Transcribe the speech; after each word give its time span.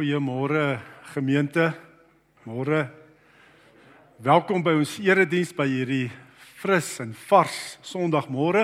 Goeiemôre 0.00 0.80
gemeente. 1.12 1.74
Môre. 2.48 2.86
Welkom 4.16 4.62
by 4.64 4.72
ons 4.80 4.94
erediens 4.96 5.50
by 5.52 5.66
hierdie 5.68 6.06
fris 6.62 6.88
en 7.04 7.10
vars 7.28 7.58
Sondagmôre. 7.84 8.62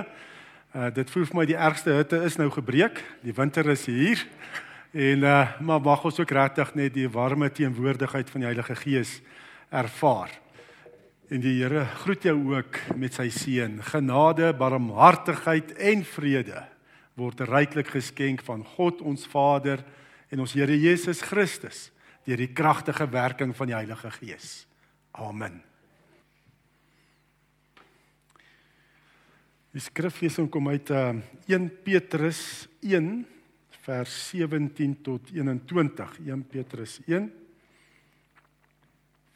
Uh 0.72 0.88
dit 0.96 1.12
voel 1.12 1.26
vir 1.28 1.36
my 1.36 1.44
die 1.50 1.58
ergste 1.60 1.92
hitte 1.92 2.22
is 2.24 2.38
nou 2.40 2.46
gebreek. 2.54 3.02
Die 3.20 3.36
winter 3.36 3.68
is 3.68 3.84
hier. 3.84 4.22
En 4.96 5.26
uh 5.28 5.60
maar 5.60 5.84
mag 5.84 6.06
ons 6.08 6.22
ook 6.22 6.32
regtig 6.32 6.72
net 6.72 6.96
die 6.96 7.04
warme 7.04 7.50
teenwoordigheid 7.52 8.32
van 8.32 8.40
die 8.40 8.48
Heilige 8.48 8.78
Gees 8.80 9.20
ervaar. 9.68 10.32
En 11.28 11.44
die 11.44 11.58
Here 11.60 11.84
groet 12.00 12.24
jou 12.30 12.38
ook 12.54 12.80
met 12.96 13.12
sy 13.12 13.28
seën. 13.28 13.76
Genade, 13.92 14.54
barmhartigheid 14.56 15.76
en 15.76 16.08
vrede 16.16 16.64
word 17.12 17.44
ryklik 17.44 17.92
geskenk 17.92 18.40
van 18.48 18.64
God 18.78 19.04
ons 19.04 19.28
Vader 19.28 19.84
en 20.30 20.42
ons 20.42 20.56
Here 20.56 20.74
Jesus 20.78 21.22
Christus 21.24 21.90
deur 22.26 22.40
die 22.42 22.50
kragtige 22.50 23.06
werking 23.10 23.52
van 23.54 23.70
die 23.70 23.76
Heilige 23.76 24.10
Gees. 24.16 24.66
Amen. 25.14 25.60
Die 29.76 29.82
skriflesing 29.84 30.48
kom 30.50 30.70
uit 30.72 30.90
uh, 30.90 31.12
1 31.46 31.68
Petrus 31.84 32.66
1 32.80 33.10
vers 33.84 34.14
17 34.32 34.96
tot 35.04 35.30
21. 35.30 36.16
1 36.24 36.44
Petrus 36.50 36.96
1 37.06 37.28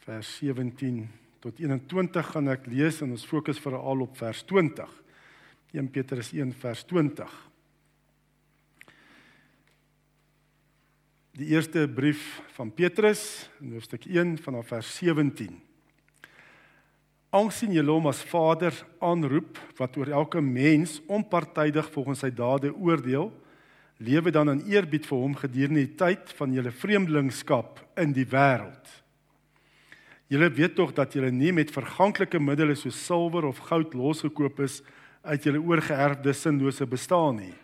vers 0.06 0.30
17 0.40 1.04
tot 1.44 1.60
21 1.60 2.32
gaan 2.34 2.50
ek 2.50 2.66
lees 2.72 2.98
en 3.04 3.12
ons 3.14 3.28
fokus 3.28 3.60
veral 3.62 4.02
op 4.02 4.16
vers 4.18 4.42
20. 4.48 4.90
1 5.76 5.92
Petrus 5.94 6.32
1 6.34 6.56
vers 6.64 6.82
20. 6.88 7.36
Die 11.40 11.54
eerste 11.54 11.86
brief 11.88 12.42
van 12.52 12.68
Petrus, 12.68 13.48
in 13.64 13.70
hoofstuk 13.72 14.02
1 14.04 14.34
vanaf 14.44 14.66
vers 14.74 14.88
17. 14.98 15.54
Aangesien 17.32 17.72
julle 17.72 17.94
hom 17.94 18.10
as 18.10 18.20
Vader 18.28 18.76
aanroep 19.00 19.56
wat 19.78 19.96
oor 19.96 20.10
elke 20.18 20.42
mens 20.44 20.98
onpartydig 21.08 21.88
volgens 21.94 22.20
sy 22.26 22.28
dade 22.36 22.74
oordeel, 22.74 23.30
lewe 24.04 24.34
dan 24.36 24.52
in 24.52 24.60
eerbied 24.68 25.08
vir 25.08 25.22
hom 25.22 25.38
gedurende 25.40 25.86
die 25.86 25.96
tyd 26.02 26.34
van 26.36 26.52
julle 26.58 26.74
vreemdelingskap 26.82 27.80
in 28.04 28.12
die 28.12 28.28
wêreld. 28.28 28.92
Julle 30.28 30.52
weet 30.60 30.76
tog 30.76 30.92
dat 30.92 31.16
julle 31.16 31.32
nie 31.32 31.54
met 31.56 31.72
verganklike 31.72 32.42
middele 32.50 32.76
soos 32.76 33.00
silwer 33.06 33.48
of 33.48 33.64
goud 33.70 33.96
losgekoop 33.96 34.60
is 34.68 34.82
uit 35.24 35.48
julle 35.48 35.64
oorgeerfde 35.72 36.36
sinlose 36.36 36.84
bestaan 36.84 37.40
nie. 37.46 37.56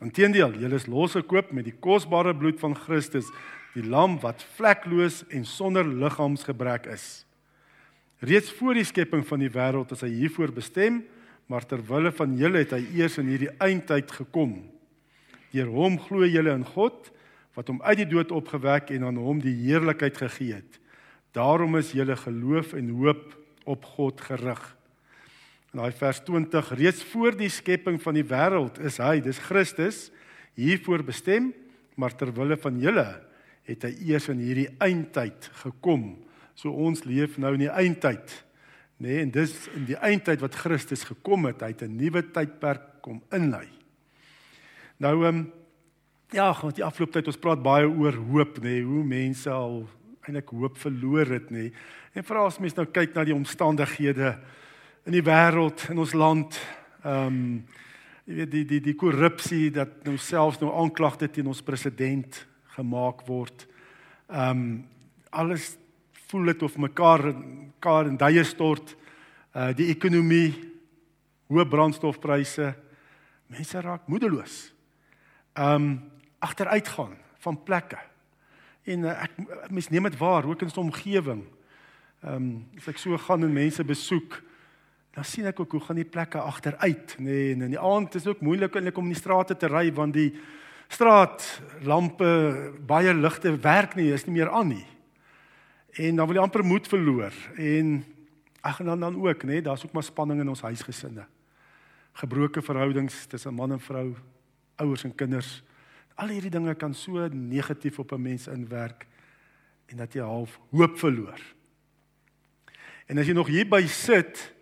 Inteendeel, 0.00 0.54
julle 0.56 0.78
is 0.80 0.88
losgekoop 0.88 1.50
met 1.52 1.66
die 1.68 1.76
kosbare 1.76 2.32
bloed 2.36 2.56
van 2.62 2.72
Christus, 2.72 3.28
die 3.74 3.84
lam 3.84 4.16
wat 4.22 4.40
vlekloos 4.56 5.22
en 5.28 5.44
sonder 5.44 5.84
liggaamsgebrek 5.84 6.88
is. 6.94 7.26
Reeds 8.24 8.50
voor 8.56 8.80
die 8.80 8.86
skepping 8.88 9.26
van 9.28 9.44
die 9.44 9.52
wêreld 9.52 9.92
is 9.92 10.02
hy 10.04 10.10
hiervoor 10.12 10.54
bestem, 10.56 11.02
maar 11.52 11.66
ter 11.68 11.82
wille 11.84 12.12
van 12.16 12.32
julle 12.38 12.62
het 12.64 12.72
hy 12.76 12.80
eers 12.96 13.18
in 13.20 13.28
hierdie 13.28 13.52
eindtyd 13.60 14.12
gekom. 14.16 14.56
Deur 15.52 15.70
hom 15.74 15.98
glo 16.00 16.24
julle 16.24 16.52
in 16.56 16.64
God 16.64 17.12
wat 17.58 17.68
hom 17.68 17.80
uit 17.82 17.98
die 18.00 18.08
dood 18.08 18.32
opgewek 18.32 18.92
en 18.94 19.08
aan 19.08 19.20
hom 19.20 19.40
die 19.42 19.56
heerlikheid 19.66 20.16
gegee 20.16 20.60
het. 20.60 20.78
Daarom 21.36 21.76
is 21.76 21.92
julle 21.92 22.16
geloof 22.16 22.72
en 22.78 22.92
hoop 22.96 23.24
op 23.68 23.84
God 23.96 24.20
gerig. 24.24 24.62
In 25.70 25.78
daai 25.78 25.94
vers 25.94 26.18
20 26.26 26.72
reeds 26.74 27.02
voor 27.12 27.36
die 27.38 27.50
skepping 27.52 28.00
van 28.02 28.16
die 28.18 28.26
wêreld 28.26 28.80
is 28.82 28.96
hy, 28.98 29.20
dis 29.22 29.38
Christus, 29.38 30.08
hiervoor 30.58 31.04
bestem, 31.06 31.52
maar 31.94 32.16
ter 32.18 32.32
wille 32.34 32.56
van 32.58 32.80
julle 32.82 33.06
het 33.68 33.86
hy 33.86 33.92
eers 34.10 34.26
in 34.32 34.40
hierdie 34.42 34.66
eindtyd 34.82 35.46
gekom. 35.60 36.16
So 36.58 36.74
ons 36.74 37.04
leef 37.06 37.36
nou 37.38 37.52
in 37.54 37.68
die 37.68 37.70
eindtyd. 37.70 38.34
Nê, 39.00 39.06
nee, 39.06 39.20
en 39.22 39.30
dis 39.32 39.54
in 39.78 39.86
die 39.88 39.96
eindtyd 39.96 40.42
wat 40.42 40.58
Christus 40.58 41.06
gekom 41.06 41.46
het, 41.46 41.62
hy 41.62 41.70
het 41.70 41.86
'n 41.86 41.96
nuwe 41.96 42.22
tydperk 42.34 43.00
kom 43.00 43.22
inlei. 43.32 43.68
Nou 44.98 45.24
ehm 45.24 45.36
um, 45.36 45.52
ja, 46.32 46.52
want 46.62 46.76
die 46.76 46.84
afgelope 46.84 47.12
tyd 47.12 47.26
ons 47.26 47.38
praat 47.38 47.62
baie 47.62 47.86
oor 47.86 48.14
hoop, 48.14 48.58
nê, 48.58 48.62
nee, 48.78 48.82
hoe 48.82 49.04
mense 49.04 49.50
al 49.50 49.88
eintlik 50.26 50.50
hoop 50.50 50.76
verloor 50.78 51.26
het, 51.26 51.50
nê. 51.50 51.70
Nee. 51.70 51.72
En 52.14 52.24
veral 52.24 52.46
as 52.46 52.58
mens 52.58 52.74
nou 52.74 52.86
kyk 52.86 53.14
na 53.14 53.24
die 53.24 53.34
omstandighede 53.34 54.38
in 55.08 55.14
die 55.16 55.24
wêreld 55.24 55.86
in 55.88 56.00
ons 56.00 56.12
land 56.16 56.56
ehm 57.00 57.26
um, 57.26 57.44
jy 58.28 58.36
weet 58.36 58.50
die 58.52 58.64
die 58.68 58.80
die 58.84 58.94
korrupsie 58.94 59.70
dat 59.74 60.04
nou 60.06 60.14
selfs 60.20 60.60
nou 60.60 60.68
aanklagte 60.76 61.26
teen 61.32 61.48
ons 61.50 61.62
president 61.64 62.36
gemaak 62.76 63.24
word. 63.26 63.64
Ehm 64.28 64.50
um, 64.50 64.66
alles 65.30 65.76
voel 66.28 66.50
dit 66.52 66.62
of 66.62 66.76
mekaar 66.76 67.24
mekaar 67.32 68.10
in 68.10 68.18
duie 68.20 68.44
stort. 68.44 68.96
Uh 69.54 69.70
die 69.74 69.88
ekonomie, 69.90 70.52
hoë 71.48 71.66
brandstofpryse. 71.70 72.74
Mense 73.50 73.80
raak 73.80 74.06
moedeloos. 74.06 74.72
Ehm 75.56 75.74
um, 75.74 75.88
agteruitgaan 76.38 77.16
van 77.40 77.62
plekke. 77.62 77.98
En 78.84 79.08
uh, 79.08 79.16
ek 79.24 79.70
mens 79.70 79.88
neem 79.88 80.06
dit 80.08 80.20
waar 80.20 80.44
ook 80.44 80.60
in 80.60 80.70
ons 80.70 80.84
omgewing. 80.84 81.42
Ehm 82.20 82.36
um, 82.36 82.54
as 82.76 82.92
ek 82.92 83.00
so 83.00 83.16
gaan 83.16 83.48
en 83.48 83.52
mense 83.52 83.84
besoek, 83.84 84.42
dan 85.14 85.26
sien 85.26 85.48
ek 85.50 85.60
ook 85.60 85.72
hoe 85.74 85.82
gaan 85.88 85.98
die 85.98 86.06
plekke 86.06 86.38
agteruit, 86.38 87.16
nê, 87.18 87.24
nee, 87.24 87.52
en 87.54 87.66
in 87.66 87.74
die 87.74 87.82
aand 87.82 88.14
is 88.14 88.22
dit 88.22 88.32
ook 88.32 88.44
moeilik 88.46 88.76
om 88.76 89.08
in 89.08 89.14
die 89.14 89.18
strate 89.18 89.56
te 89.58 89.66
ry 89.66 89.88
want 89.92 90.14
die 90.14 90.30
straatlampe, 90.90 92.30
baie 92.86 93.14
ligte 93.14 93.54
werk 93.62 93.96
nie, 93.98 94.10
is 94.14 94.26
nie 94.26 94.38
meer 94.38 94.50
aan 94.50 94.72
nie. 94.74 94.86
En 95.98 96.16
dan 96.18 96.26
wil 96.26 96.38
jy 96.38 96.42
amper 96.42 96.64
moed 96.66 96.86
verloor 96.90 97.34
en 97.58 98.00
ag 98.66 98.80
en 98.82 98.92
dan 98.92 99.00
dan 99.06 99.18
ook, 99.18 99.44
nê, 99.44 99.58
nee, 99.58 99.62
daar's 99.66 99.84
ook 99.86 99.94
maar 99.96 100.06
spanning 100.06 100.40
in 100.42 100.48
ons 100.52 100.62
huisgesinne. 100.62 101.26
Gebroke 102.20 102.62
verhoudings 102.62 103.24
tussen 103.26 103.54
man 103.54 103.72
en 103.72 103.80
vrou, 103.80 104.14
ouers 104.82 105.04
en 105.06 105.14
kinders. 105.14 105.60
Al 106.20 106.34
hierdie 106.34 106.52
dinge 106.52 106.74
kan 106.74 106.94
so 106.94 107.28
negatief 107.32 107.98
op 107.98 108.12
'n 108.12 108.22
mens 108.22 108.46
inwerk 108.46 109.06
en 109.86 109.96
dat 109.96 110.12
jy 110.12 110.22
half 110.22 110.60
hoop 110.70 110.98
verloor. 110.98 111.40
En 113.06 113.18
as 113.18 113.26
jy 113.26 113.34
nog 113.34 113.46
hier 113.46 113.68
by 113.68 113.86
sit, 113.86 114.52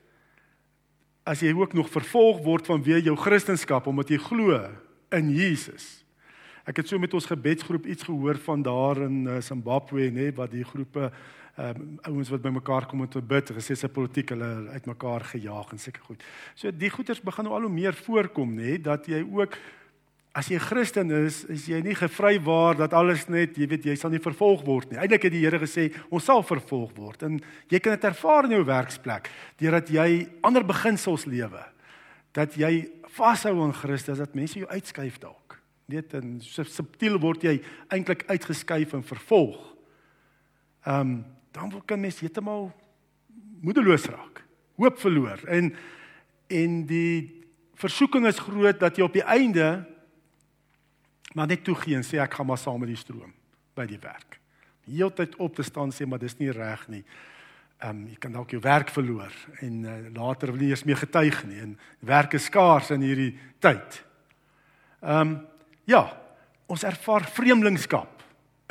as 1.28 1.42
jy 1.44 1.52
ook 1.52 1.74
nog 1.76 1.90
vervolg 1.92 2.40
word 2.44 2.68
vanweë 2.70 3.02
jou 3.10 3.16
kristendom 3.20 3.92
omdat 3.92 4.12
jy 4.14 4.18
glo 4.22 4.56
in 5.12 5.32
Jesus. 5.34 5.98
Ek 6.68 6.80
het 6.80 6.88
so 6.88 7.00
met 7.00 7.14
ons 7.16 7.28
gebedsgroep 7.28 7.86
iets 7.88 8.06
gehoor 8.08 8.40
van 8.44 8.62
daar 8.64 9.02
in 9.06 9.26
uh, 9.26 9.40
Zimbabwe 9.44 10.08
nê 10.12 10.28
wat 10.36 10.52
die 10.52 10.64
groepe 10.64 11.08
um, 11.56 11.98
ouens 12.08 12.28
wat 12.32 12.44
bymekaar 12.44 12.86
kom 12.88 13.04
om 13.04 13.08
te 13.08 13.22
bid, 13.24 13.52
gesê 13.56 13.76
se 13.76 13.88
politiek 13.88 14.32
hulle 14.34 14.68
uitmekaar 14.76 15.24
gejaag 15.32 15.72
en 15.72 15.80
seker 15.80 16.04
goed. 16.04 16.24
So 16.54 16.72
die 16.72 16.92
goeters 16.92 17.20
begin 17.24 17.48
nou 17.48 17.56
al 17.56 17.68
hoe 17.68 17.72
meer 17.72 17.96
voorkom 17.96 18.56
nê 18.56 18.76
dat 18.80 19.08
jy 19.08 19.22
ook 19.24 19.56
As 20.38 20.46
jy 20.46 20.54
'n 20.54 20.68
Christen 20.70 21.10
is, 21.10 21.42
is 21.50 21.66
jy 21.66 21.80
nie 21.82 21.96
gevrywaar 21.98 22.76
dat 22.76 22.92
alles 22.94 23.26
net, 23.26 23.56
jy 23.58 23.66
weet, 23.66 23.84
jy 23.84 23.96
sal 23.96 24.10
nie 24.10 24.22
vervolg 24.22 24.62
word 24.62 24.90
nie. 24.90 24.98
Eindelik 24.98 25.24
het 25.26 25.32
die 25.32 25.42
Here 25.42 25.58
gesê, 25.58 25.90
ons 26.10 26.24
sal 26.24 26.44
vervolg 26.46 26.94
word. 26.94 27.22
En 27.22 27.40
jy 27.68 27.80
kan 27.80 27.96
dit 27.98 28.04
ervaar 28.04 28.44
in 28.44 28.54
jou 28.54 28.64
werksplek 28.64 29.30
deurdat 29.58 29.90
jy 29.90 30.28
ander 30.42 30.62
beginsels 30.62 31.26
lewe. 31.26 31.64
Dat 32.32 32.54
jy 32.54 32.86
vashou 33.16 33.64
aan 33.64 33.74
Christus, 33.74 34.18
dat 34.18 34.36
mense 34.36 34.60
jou 34.60 34.68
uitskuif 34.68 35.18
dalk. 35.18 35.58
Net 35.88 36.14
so 36.40 36.62
subtiel 36.62 37.18
word 37.18 37.42
jy 37.42 37.60
eintlik 37.90 38.22
uitgeskuif 38.28 38.94
en 38.94 39.02
vervolg. 39.02 39.58
Ehm 40.86 41.00
um, 41.00 41.24
dan 41.50 41.72
kan 41.86 41.98
mens 41.98 42.20
heeltemal 42.20 42.70
moedeloos 43.60 44.06
raak. 44.06 44.44
Hoop 44.76 44.98
verloor 45.00 45.40
en 45.48 45.74
en 46.48 46.86
die 46.86 47.42
versoeking 47.74 48.26
is 48.26 48.38
groot 48.38 48.78
dat 48.78 48.96
jy 48.96 49.02
op 49.02 49.12
die 49.16 49.24
einde 49.24 49.97
maar 51.38 51.46
net 51.46 51.62
toegee 51.62 51.94
en 51.94 52.02
sê 52.02 52.18
ek 52.18 52.34
gaan 52.34 52.48
maar 52.48 52.58
saam 52.58 52.80
met 52.82 52.90
die 52.90 52.98
stroom 52.98 53.30
by 53.78 53.86
die 53.86 54.00
werk. 54.02 54.40
Heeltyd 54.88 55.36
op 55.38 55.54
te 55.54 55.62
staan 55.62 55.92
sê 55.94 56.06
maar 56.08 56.18
dis 56.18 56.34
nie 56.40 56.50
reg 56.50 56.86
nie. 56.90 57.04
Ehm 57.78 57.94
um, 57.94 58.06
jy 58.10 58.16
kan 58.18 58.34
dalk 58.34 58.50
jou 58.50 58.60
werk 58.64 58.90
verloor 58.90 59.34
en 59.62 59.84
uh, 59.86 59.98
later 60.16 60.50
wil 60.50 60.64
jy 60.64 60.72
eers 60.72 60.82
meer 60.88 60.98
getuig 60.98 61.44
nie 61.46 61.60
en 61.62 61.76
werk 62.02 62.34
is 62.34 62.48
skaars 62.50 62.90
in 62.96 63.04
hierdie 63.06 63.36
tyd. 63.62 64.00
Ehm 65.04 65.20
um, 65.20 65.36
ja, 65.88 66.02
ons 66.66 66.82
ervaar 66.84 67.24
vreemdelingskap 67.36 68.24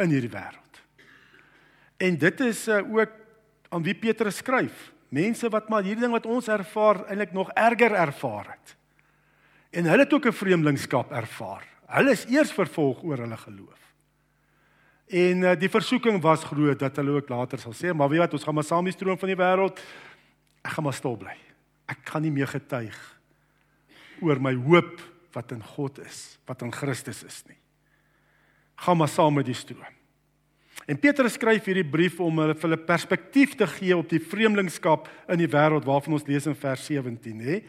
in 0.04 0.12
hierdie 0.12 0.34
wêreld. 0.34 0.82
En 2.04 2.20
dit 2.20 2.44
is 2.46 2.68
uh, 2.68 2.84
ook 2.84 3.16
aan 3.72 3.88
wie 3.88 3.96
Petrus 3.96 4.44
skryf. 4.44 4.92
Mense 5.10 5.50
wat 5.50 5.72
maar 5.72 5.88
hierdie 5.88 6.04
ding 6.04 6.14
wat 6.14 6.28
ons 6.28 6.52
ervaar 6.52 7.06
eintlik 7.08 7.32
nog 7.34 7.50
erger 7.56 7.96
ervaar 7.96 8.52
het. 8.52 8.76
En 9.72 9.88
hulle 9.88 10.04
het 10.04 10.14
ook 10.14 10.28
'n 10.28 10.40
vreemdelingskap 10.44 11.12
ervaar. 11.12 11.64
Hulle 11.88 12.14
is 12.16 12.26
eers 12.32 12.52
vervolg 12.52 13.04
oor 13.08 13.24
hulle 13.24 13.38
geloof. 13.40 13.84
En 15.08 15.44
uh, 15.46 15.54
die 15.56 15.72
versoeking 15.72 16.20
was 16.24 16.44
groot 16.44 16.80
dat 16.80 16.98
hulle 17.00 17.16
ook 17.16 17.30
later 17.32 17.62
sal 17.62 17.76
sê, 17.76 17.94
maar 17.96 18.12
weet 18.12 18.26
wat, 18.26 18.34
ons 18.36 18.48
gaan 18.48 18.58
maar 18.58 18.68
saam 18.68 18.88
die 18.90 18.96
stroom 18.96 19.20
van 19.20 19.32
die 19.32 19.40
wêreld. 19.40 19.80
Ek 20.68 20.74
gaan 20.76 20.88
maar 20.88 20.98
stil 20.98 21.16
bly. 21.20 21.36
Ek 21.88 22.02
kan 22.10 22.26
nie 22.26 22.34
meer 22.34 22.50
getuig 22.52 22.98
oor 24.20 24.42
my 24.42 24.56
hoop 24.68 24.98
wat 25.36 25.54
in 25.54 25.62
God 25.64 26.02
is, 26.04 26.40
wat 26.50 26.64
in 26.66 26.74
Christus 26.74 27.22
is 27.24 27.44
nie. 27.48 27.60
Gaan 28.84 29.00
maar 29.00 29.12
saam 29.12 29.38
met 29.38 29.48
die 29.48 29.56
stroom. 29.56 29.94
En 30.88 31.00
Petrus 31.00 31.36
skryf 31.36 31.66
hierdie 31.68 31.88
brief 31.88 32.20
om 32.24 32.42
hulle 32.42 32.56
vir 32.56 32.70
hulle 32.70 32.80
perspektief 32.88 33.56
te 33.60 33.68
gee 33.78 33.96
op 33.96 34.08
die 34.12 34.22
vreemdelingskap 34.24 35.08
in 35.32 35.42
die 35.42 35.50
wêreld 35.52 35.88
waarvan 35.88 36.16
ons 36.18 36.28
lees 36.28 36.48
in 36.48 36.56
vers 36.58 36.86
17, 36.88 37.42
hè. 37.44 37.62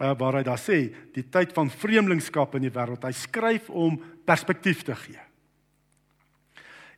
Uh, 0.00 0.14
waar 0.18 0.38
hy 0.38 0.42
daar 0.46 0.58
sê, 0.58 0.86
die 1.14 1.24
tyd 1.30 1.52
van 1.54 1.68
vreemdelingskap 1.70 2.56
in 2.56 2.64
die 2.64 2.72
wêreld. 2.72 3.04
Hy 3.04 3.12
skryf 3.14 3.68
om 3.70 3.98
perspektief 4.26 4.82
te 4.86 4.96
gee. 4.98 5.20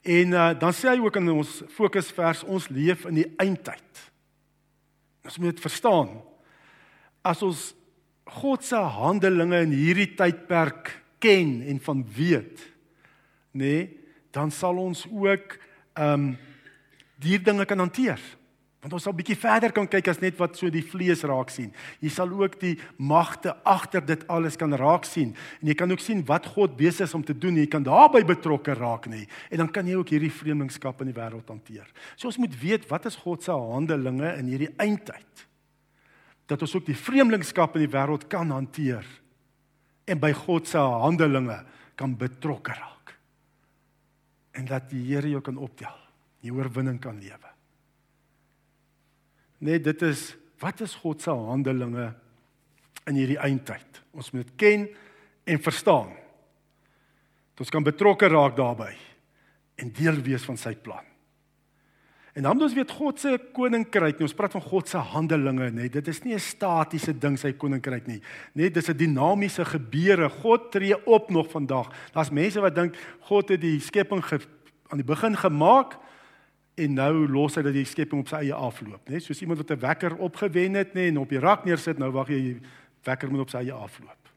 En 0.05 0.37
uh, 0.37 0.51
dan 0.61 0.77
sê 0.77 0.93
hy 0.93 1.01
ook 1.03 1.19
in 1.19 1.33
ons 1.35 1.57
fokusvers 1.75 2.45
ons 2.47 2.69
leef 2.73 3.07
in 3.11 3.23
die 3.23 3.27
eindtyd. 3.43 4.05
Ons 5.25 5.41
moet 5.43 5.61
verstaan 5.61 6.13
as 7.25 7.41
ons 7.45 7.73
God 8.41 8.65
se 8.65 8.77
handelinge 8.77 9.63
in 9.67 9.73
hierdie 9.73 10.11
tydperk 10.17 10.91
ken 11.25 11.59
en 11.69 11.81
van 11.81 12.01
weet, 12.17 12.61
nê, 13.53 13.61
nee, 13.65 13.85
dan 14.35 14.51
sal 14.53 14.81
ons 14.83 15.05
ook 15.09 15.59
ehm 15.95 16.33
um, 16.33 16.33
die 17.25 17.39
dinge 17.41 17.65
kan 17.65 17.79
hanteer. 17.79 18.21
Want 18.85 18.99
ons 18.99 19.07
sal 19.07 19.15
bietjie 19.17 19.39
verder 19.41 19.73
kan 19.73 19.87
kyk 19.89 20.11
as 20.13 20.19
net 20.21 20.37
wat 20.37 20.59
so 20.61 20.69
die 20.69 20.83
vlees 20.85 21.23
raak 21.25 21.49
sien. 21.49 21.71
Jy 22.05 22.11
sal 22.13 22.29
ook 22.37 22.59
die 22.61 22.75
magte 23.01 23.55
agter 23.65 24.03
dit 24.05 24.27
alles 24.29 24.59
kan 24.61 24.77
raak 24.77 25.07
sien 25.09 25.31
en 25.63 25.71
jy 25.71 25.77
kan 25.81 25.89
ook 25.95 26.03
sien 26.05 26.21
wat 26.29 26.45
God 26.53 26.75
besig 26.77 27.09
is 27.09 27.15
om 27.17 27.25
te 27.25 27.33
doen. 27.33 27.57
Jy 27.57 27.65
kan 27.73 27.87
daarbey 27.87 28.21
betrokke 28.29 28.75
raak 28.77 29.09
nê. 29.09 29.23
En 29.49 29.63
dan 29.63 29.71
kan 29.73 29.89
jy 29.89 29.97
ook 29.97 30.13
hierdie 30.13 30.29
vreemdelingskap 30.29 31.01
in 31.01 31.09
die 31.09 31.17
wêreld 31.17 31.49
hanteer. 31.49 31.89
So 32.13 32.29
ons 32.29 32.37
moet 32.43 32.59
weet 32.61 32.85
wat 32.91 33.09
is 33.09 33.17
God 33.23 33.47
se 33.47 33.57
handelinge 33.57 34.35
in 34.43 34.53
hierdie 34.53 34.69
eindtyd. 34.77 35.47
Dat 36.53 36.61
ons 36.69 36.77
ook 36.77 36.85
die 36.85 36.99
vreemdelingskap 36.99 37.81
in 37.81 37.87
die 37.87 37.95
wêreld 37.97 38.29
kan 38.29 38.53
hanteer 38.53 39.09
en 40.05 40.21
by 40.21 40.35
God 40.45 40.69
se 40.69 40.85
handelinge 40.85 41.57
kan 41.97 42.19
betrokke 42.21 42.77
raak. 42.77 43.17
En 44.61 44.69
dat 44.69 44.93
die 44.93 45.07
Here 45.09 45.33
jou 45.33 45.41
kan 45.41 45.57
optel. 45.57 45.97
Jy 46.45 46.53
oorwinning 46.53 47.01
kan 47.01 47.17
lewe 47.17 47.54
net 49.59 49.85
dit 49.85 50.03
is 50.03 50.37
wat 50.59 50.81
is 50.81 50.95
God 50.95 51.23
se 51.23 51.31
handelinge 51.31 52.13
in 53.07 53.19
hierdie 53.19 53.41
eindtyd. 53.41 54.03
Ons 54.17 54.31
moet 54.33 54.49
ken 54.57 54.87
en 55.45 55.61
verstaan. 55.61 56.13
Dat 57.55 57.67
ons 57.67 57.75
kan 57.75 57.85
betrokke 57.85 58.31
raak 58.33 58.57
daarbey 58.57 58.95
en 59.77 59.91
deel 59.93 60.23
wees 60.25 60.47
van 60.47 60.57
sy 60.57 60.75
plan. 60.75 61.05
En 62.35 62.43
dan 62.43 62.57
moet 62.57 62.67
ons 62.67 62.75
weet 62.75 62.91
God 62.91 63.21
se 63.23 63.37
koninkryk, 63.55 64.19
ons 64.27 64.35
praat 64.35 64.57
van 64.57 64.65
God 64.65 64.89
se 64.91 64.99
handelinge, 65.13 65.69
nê. 65.71 65.87
Dit 65.87 66.09
is 66.11 66.23
nie 66.25 66.35
'n 66.35 66.43
statiese 66.43 67.13
ding 67.15 67.39
sy 67.39 67.53
koninkryk 67.53 68.07
nie. 68.07 68.21
Net 68.55 68.75
dis 68.75 68.89
'n 68.89 68.97
dinamiese 68.97 69.65
gebeure. 69.65 70.29
God 70.29 70.73
tree 70.73 71.07
op 71.07 71.31
nog 71.31 71.51
vandag. 71.51 71.93
Daar's 72.13 72.31
mense 72.31 72.61
wat 72.61 72.75
dink 72.75 72.97
God 73.21 73.49
het 73.49 73.61
die 73.61 73.79
skepping 73.79 74.25
ge, 74.25 74.41
aan 74.89 74.99
die 74.99 75.07
begin 75.07 75.37
gemaak 75.37 75.97
en 76.75 76.95
nou 76.95 77.27
los 77.31 77.55
hy 77.55 77.63
dat 77.63 77.77
die 77.77 77.87
skepping 77.87 78.25
op 78.25 78.31
sy 78.31 78.41
eie 78.43 78.57
afloop, 78.57 79.09
né? 79.09 79.21
Soos 79.23 79.41
iemand 79.43 79.63
wat 79.63 79.71
'n 79.71 79.81
wekker 79.81 80.17
opgewen 80.17 80.75
het, 80.75 80.95
né, 80.95 81.09
en 81.09 81.19
op 81.19 81.29
die 81.29 81.39
rak 81.39 81.65
neersit, 81.65 81.99
nou 81.99 82.11
wag 82.11 82.29
jy 82.29 82.41
die 82.41 82.61
wekker 83.05 83.31
moet 83.31 83.41
op 83.41 83.51
sy 83.51 83.59
eie 83.59 83.73
afloop. 83.73 84.29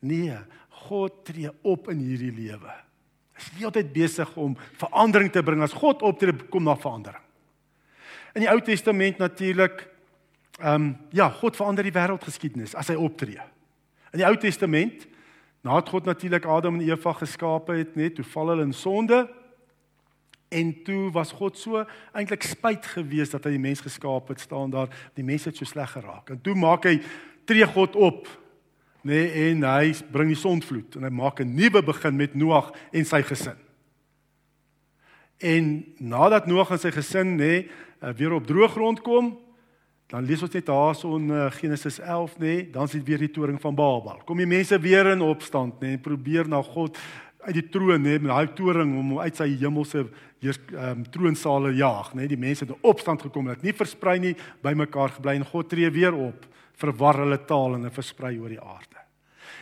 Nee, 0.00 0.38
God 0.68 1.24
tree 1.24 1.50
op 1.62 1.90
in 1.90 1.98
hierdie 1.98 2.32
lewe. 2.32 2.72
Is 3.36 3.50
nie 3.56 3.64
altyd 3.64 3.92
besig 3.92 4.36
om 4.36 4.56
verandering 4.80 5.30
te 5.32 5.42
bring 5.42 5.62
as 5.62 5.72
God 5.72 6.02
optree 6.02 6.34
kom 6.50 6.64
na 6.64 6.76
verandering. 6.76 7.22
In 8.34 8.40
die 8.40 8.50
Ou 8.50 8.60
Testament 8.60 9.18
natuurlik 9.18 9.88
ehm 10.60 10.74
um, 10.74 10.96
ja, 11.10 11.28
God 11.28 11.56
verander 11.56 11.82
die 11.82 11.94
wêreldgeskiedenis 11.94 12.74
as 12.74 12.88
hy 12.88 12.94
optree. 12.94 13.40
In 14.12 14.20
die 14.20 14.26
Ou 14.28 14.36
Testament 14.36 15.06
nadat 15.62 15.88
God 15.88 16.04
natuurlik 16.04 16.44
Adam 16.44 16.74
en 16.74 16.88
Eva 16.88 17.12
geskape 17.12 17.72
het, 17.78 17.96
net 17.96 18.16
toe 18.18 18.24
val 18.24 18.52
hulle 18.52 18.66
in 18.66 18.74
sonde, 18.74 19.22
En 20.52 20.72
toe 20.84 21.10
was 21.14 21.32
God 21.32 21.56
so 21.58 21.80
eintlik 22.12 22.44
spyt 22.44 22.86
gewees 22.94 23.32
dat 23.32 23.48
hy 23.48 23.54
die 23.56 23.62
mens 23.62 23.80
geskaap 23.84 24.28
het, 24.32 24.42
staan 24.44 24.72
daar, 24.72 24.92
die 25.16 25.24
mens 25.24 25.48
het 25.48 25.56
so 25.56 25.68
sleg 25.68 25.94
geraak. 25.94 26.30
En 26.34 26.40
toe 26.44 26.54
maak 26.58 26.84
hy 26.90 26.98
tree 27.48 27.66
God 27.72 27.96
op, 27.96 28.28
nê, 29.02 29.16
nee, 29.16 29.50
en 29.50 29.64
hy 29.66 29.94
bring 30.14 30.30
die 30.30 30.38
sondvloed 30.38 30.98
en 30.98 31.08
hy 31.08 31.12
maak 31.12 31.40
'n 31.40 31.54
nuwe 31.56 31.82
begin 31.82 32.16
met 32.16 32.34
Noag 32.34 32.70
en 32.92 33.04
sy 33.04 33.22
gesin. 33.22 33.58
En 35.40 35.84
nadat 35.98 36.46
Noag 36.46 36.70
en 36.70 36.78
sy 36.78 36.92
gesin 36.94 37.36
nê 37.36 37.66
nee, 37.66 38.12
weer 38.14 38.32
op 38.32 38.46
droë 38.46 38.68
grond 38.68 39.00
kom, 39.02 39.38
dan 40.12 40.26
lees 40.28 40.42
ons 40.42 40.52
net 40.52 40.66
daarso 40.68 41.16
in 41.16 41.30
eh, 41.30 41.50
Genesis 41.56 41.98
11 41.98 42.36
nê, 42.38 42.44
nee, 42.44 42.70
dan 42.70 42.88
sien 42.88 43.04
weer 43.04 43.18
die 43.18 43.30
toring 43.32 43.60
van 43.60 43.74
Babel. 43.74 44.20
Kom 44.28 44.36
die 44.36 44.46
mense 44.46 44.78
weer 44.78 45.08
in 45.14 45.24
opstand 45.24 45.80
nê, 45.80 45.86
nee, 45.86 45.96
en 45.96 46.04
probeer 46.04 46.48
na 46.48 46.62
God 46.62 46.98
uit 47.42 47.54
die 47.54 47.68
troon 47.68 48.02
nê, 48.02 48.18
met 48.18 48.30
daai 48.30 48.54
toring 48.56 48.94
om 48.98 49.18
uit 49.18 49.36
sy 49.36 49.48
hemelse 49.60 50.04
hier 50.42 50.58
ehm 50.72 51.02
um, 51.02 51.04
troonsale 51.14 51.72
jaag, 51.78 52.12
nê? 52.18 52.26
Die 52.30 52.38
mense 52.38 52.64
het 52.64 52.74
in 52.74 52.88
opstand 52.88 53.22
gekom, 53.22 53.50
het 53.50 53.62
nie 53.62 53.74
versprei 53.74 54.18
nie, 54.22 54.34
bymekaar 54.62 55.16
gebly 55.18 55.36
en 55.38 55.46
God 55.46 55.68
tree 55.70 55.90
weer 55.90 56.14
op, 56.14 56.46
verwar 56.78 57.20
hulle 57.22 57.38
taal 57.46 57.76
en 57.78 57.90
versprei 57.90 58.38
oor 58.38 58.50
die 58.50 58.62
aarde. 58.62 59.02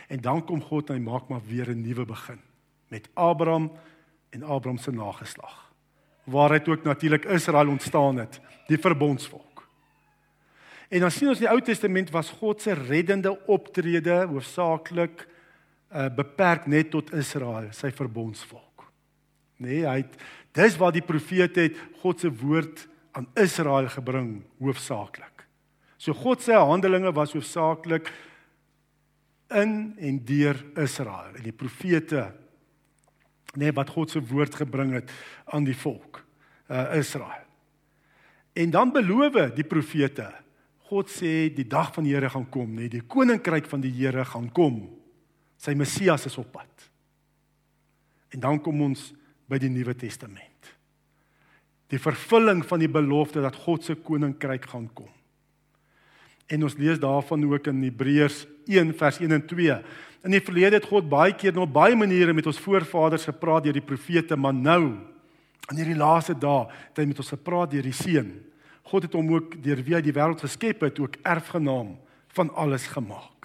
En 0.09 0.21
dan 0.21 0.41
kom 0.45 0.61
God 0.61 0.89
en 0.89 0.99
hy 0.99 1.03
maak 1.05 1.29
maar 1.29 1.41
weer 1.47 1.69
'n 1.69 1.81
nuwe 1.81 2.05
begin 2.05 2.39
met 2.89 3.09
Abraham 3.13 3.71
en 4.29 4.43
Abraham 4.43 4.77
se 4.77 4.91
nageslag. 4.91 5.71
Waaruit 6.23 6.67
ook 6.67 6.83
natuurlik 6.83 7.25
Israel 7.25 7.67
ontstaan 7.67 8.17
het, 8.17 8.39
die 8.67 8.77
verbondsvolk. 8.77 9.67
En 10.89 10.99
dan 10.99 11.11
sien 11.11 11.27
ons 11.27 11.39
in 11.39 11.45
die 11.45 11.51
Ou 11.51 11.61
Testament 11.61 12.09
was 12.11 12.29
God 12.29 12.61
se 12.61 12.73
reddende 12.73 13.31
optrede 13.47 14.25
hoofsaaklik 14.27 15.27
uh, 15.91 16.07
beperk 16.15 16.67
net 16.71 16.91
tot 16.93 17.13
Israel, 17.13 17.69
sy 17.75 17.91
verbondsvolk. 17.95 18.87
Nee, 19.61 19.83
hy 19.85 19.99
het 20.01 20.17
dis 20.57 20.77
waar 20.79 20.93
die 20.95 21.05
profete 21.05 21.67
het 21.67 21.77
God 22.01 22.23
se 22.23 22.31
woord 22.41 22.87
aan 23.17 23.27
Israel 23.39 23.89
gebring 23.91 24.41
hoofsaaklik. 24.59 25.45
So 26.01 26.15
God 26.17 26.41
se 26.41 26.55
handelinge 26.57 27.11
was 27.13 27.35
hoofsaaklik 27.35 28.09
in 29.53 29.93
en 29.99 30.19
deur 30.25 30.57
Israel 30.79 31.35
en 31.35 31.43
die 31.43 31.55
profete 31.55 32.29
nee 33.59 33.73
wat 33.75 33.91
God 33.91 34.13
se 34.13 34.21
woord 34.23 34.55
gebring 34.55 34.95
het 34.95 35.11
aan 35.51 35.67
die 35.67 35.75
volk 35.75 36.23
uh 36.71 36.95
Israel. 36.95 37.43
En 38.55 38.71
dan 38.71 38.91
beloof 38.95 39.51
die 39.55 39.67
profete 39.67 40.29
God 40.91 41.11
sê 41.11 41.51
die 41.55 41.67
dag 41.67 41.93
van 41.95 42.03
die 42.03 42.13
Here 42.15 42.29
gaan 42.29 42.49
kom, 42.51 42.73
nee, 42.75 42.89
die 42.91 43.03
koninkryk 43.07 43.67
van 43.71 43.83
die 43.83 43.91
Here 43.95 44.25
gaan 44.27 44.49
kom. 44.51 44.89
Sy 45.61 45.75
Messias 45.77 46.25
is 46.25 46.37
op 46.41 46.49
pad. 46.55 46.89
En 48.33 48.41
dan 48.41 48.59
kom 48.63 48.81
ons 48.81 49.11
by 49.51 49.59
die 49.61 49.69
Nuwe 49.69 49.93
Testament. 49.99 50.47
Die 51.91 51.99
vervulling 51.99 52.63
van 52.65 52.81
die 52.81 52.89
belofte 52.89 53.43
dat 53.43 53.57
God 53.65 53.83
se 53.85 53.97
koninkryk 53.99 54.69
gaan 54.71 54.87
kom. 54.95 55.09
En 56.51 56.63
ons 56.67 56.77
lees 56.79 56.99
daarvan 56.99 57.43
ook 57.47 57.67
in 57.71 57.83
Hebreërs 57.85 58.45
1 58.67 58.93
vers 58.99 59.19
1 59.19 59.35
en 59.35 59.43
2. 59.47 59.77
In 60.27 60.35
die 60.35 60.43
verlede 60.43 60.79
het 60.79 60.87
God 60.89 61.09
baie 61.11 61.35
keer 61.35 61.53
en 61.53 61.63
op 61.65 61.73
baie 61.73 61.95
maniere 61.95 62.33
met 62.35 62.47
ons 62.47 62.59
voorvaders 62.61 63.27
gepraat 63.29 63.67
deur 63.67 63.77
die 63.77 63.85
profete, 63.85 64.37
maar 64.37 64.55
nou 64.55 64.97
in 65.71 65.79
hierdie 65.79 65.99
laaste 65.99 66.35
dae 66.35 66.65
het 66.71 66.99
hy 66.99 67.07
met 67.11 67.21
ons 67.23 67.33
gepraat 67.35 67.71
deur 67.71 67.85
die 67.87 67.95
Seun. 67.95 68.33
God 68.91 69.07
het 69.07 69.15
hom 69.15 69.29
ook 69.31 69.55
deur 69.63 69.83
wie 69.85 69.95
hy 69.95 70.01
die 70.03 70.15
wêreld 70.15 70.43
geskep 70.43 70.83
het, 70.83 70.99
ook 70.99 71.19
erfgenaam 71.23 71.95
van 72.35 72.51
alles 72.59 72.87
gemaak. 72.91 73.40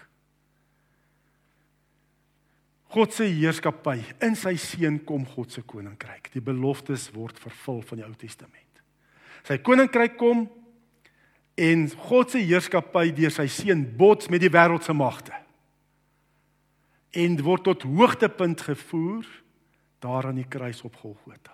God 2.97 3.12
se 3.12 3.26
heerskappy 3.29 3.99
in 4.25 4.37
sy 4.41 4.55
seun 4.57 5.03
kom 5.05 5.26
God 5.29 5.53
se 5.53 5.61
koninkryk. 5.69 6.31
Die 6.33 6.41
beloftes 6.41 7.11
word 7.12 7.37
vervul 7.43 7.83
van 7.85 8.00
die 8.00 8.07
Ou 8.07 8.15
Testament. 8.17 8.81
Sy 9.45 9.59
koninkryk 9.61 10.17
kom 10.17 10.47
en 11.61 11.85
God 12.09 12.33
se 12.33 12.41
heerskappy 12.41 13.11
deur 13.19 13.35
sy 13.37 13.50
seun 13.53 13.85
bots 14.00 14.33
met 14.33 14.41
die 14.41 14.53
wêreld 14.53 14.88
se 14.88 14.97
magte. 14.97 15.37
En 17.12 17.37
word 17.45 17.69
tot 17.69 17.85
hoogtepunt 17.85 18.65
gevoer 18.65 19.29
daar 20.00 20.31
aan 20.31 20.41
die 20.41 20.49
kruis 20.49 20.81
op 20.87 20.97
Golgotha. 20.97 21.53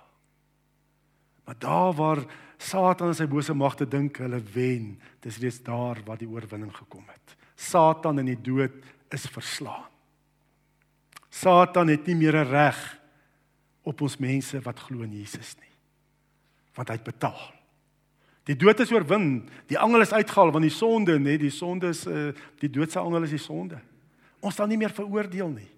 Maar 1.43 1.59
daar 1.59 1.95
waar 1.99 2.27
Satan 2.63 3.11
en 3.11 3.19
sy 3.19 3.27
bose 3.27 3.55
magte 3.55 3.87
dink 3.91 4.23
hulle 4.23 4.39
wen, 4.55 4.93
dis 5.27 5.43
reeds 5.43 5.59
daar 5.67 5.99
waar 6.07 6.23
die 6.23 6.31
oorwinning 6.31 6.71
gekom 6.77 7.03
het. 7.11 7.35
Satan 7.59 8.23
en 8.23 8.31
die 8.31 8.39
dood 8.39 8.79
is 9.11 9.27
verslaan. 9.27 9.92
Satan 11.33 11.89
het 11.89 12.07
nie 12.07 12.15
meer 12.15 12.37
'n 12.37 12.51
reg 12.51 12.79
op 13.83 14.01
ons 14.01 14.19
mense 14.19 14.61
wat 14.61 14.79
glo 14.79 15.03
in 15.03 15.13
Jesus 15.13 15.57
nie. 15.57 15.73
Want 16.75 16.89
hy 16.89 16.95
het 16.95 17.05
betaal. 17.05 17.53
Die 18.45 18.57
dood 18.57 18.81
is 18.81 18.93
oorwin. 18.93 19.49
Die 19.67 19.79
angel 19.79 20.01
is 20.01 20.13
uitgehaal 20.13 20.53
want 20.53 20.67
die 20.67 20.75
sonde, 20.75 21.19
nê, 21.19 21.39
die 21.39 21.51
sonde 21.51 21.89
is 21.89 22.07
uh, 22.07 22.33
die 22.59 22.71
doodse 22.71 22.99
angel 22.99 23.23
is 23.23 23.31
die 23.31 23.39
sonde. 23.39 23.81
Ons 24.41 24.55
sal 24.59 24.67
nie 24.67 24.77
meer 24.77 24.91
veroordeel 24.91 25.49
nie. 25.49 25.71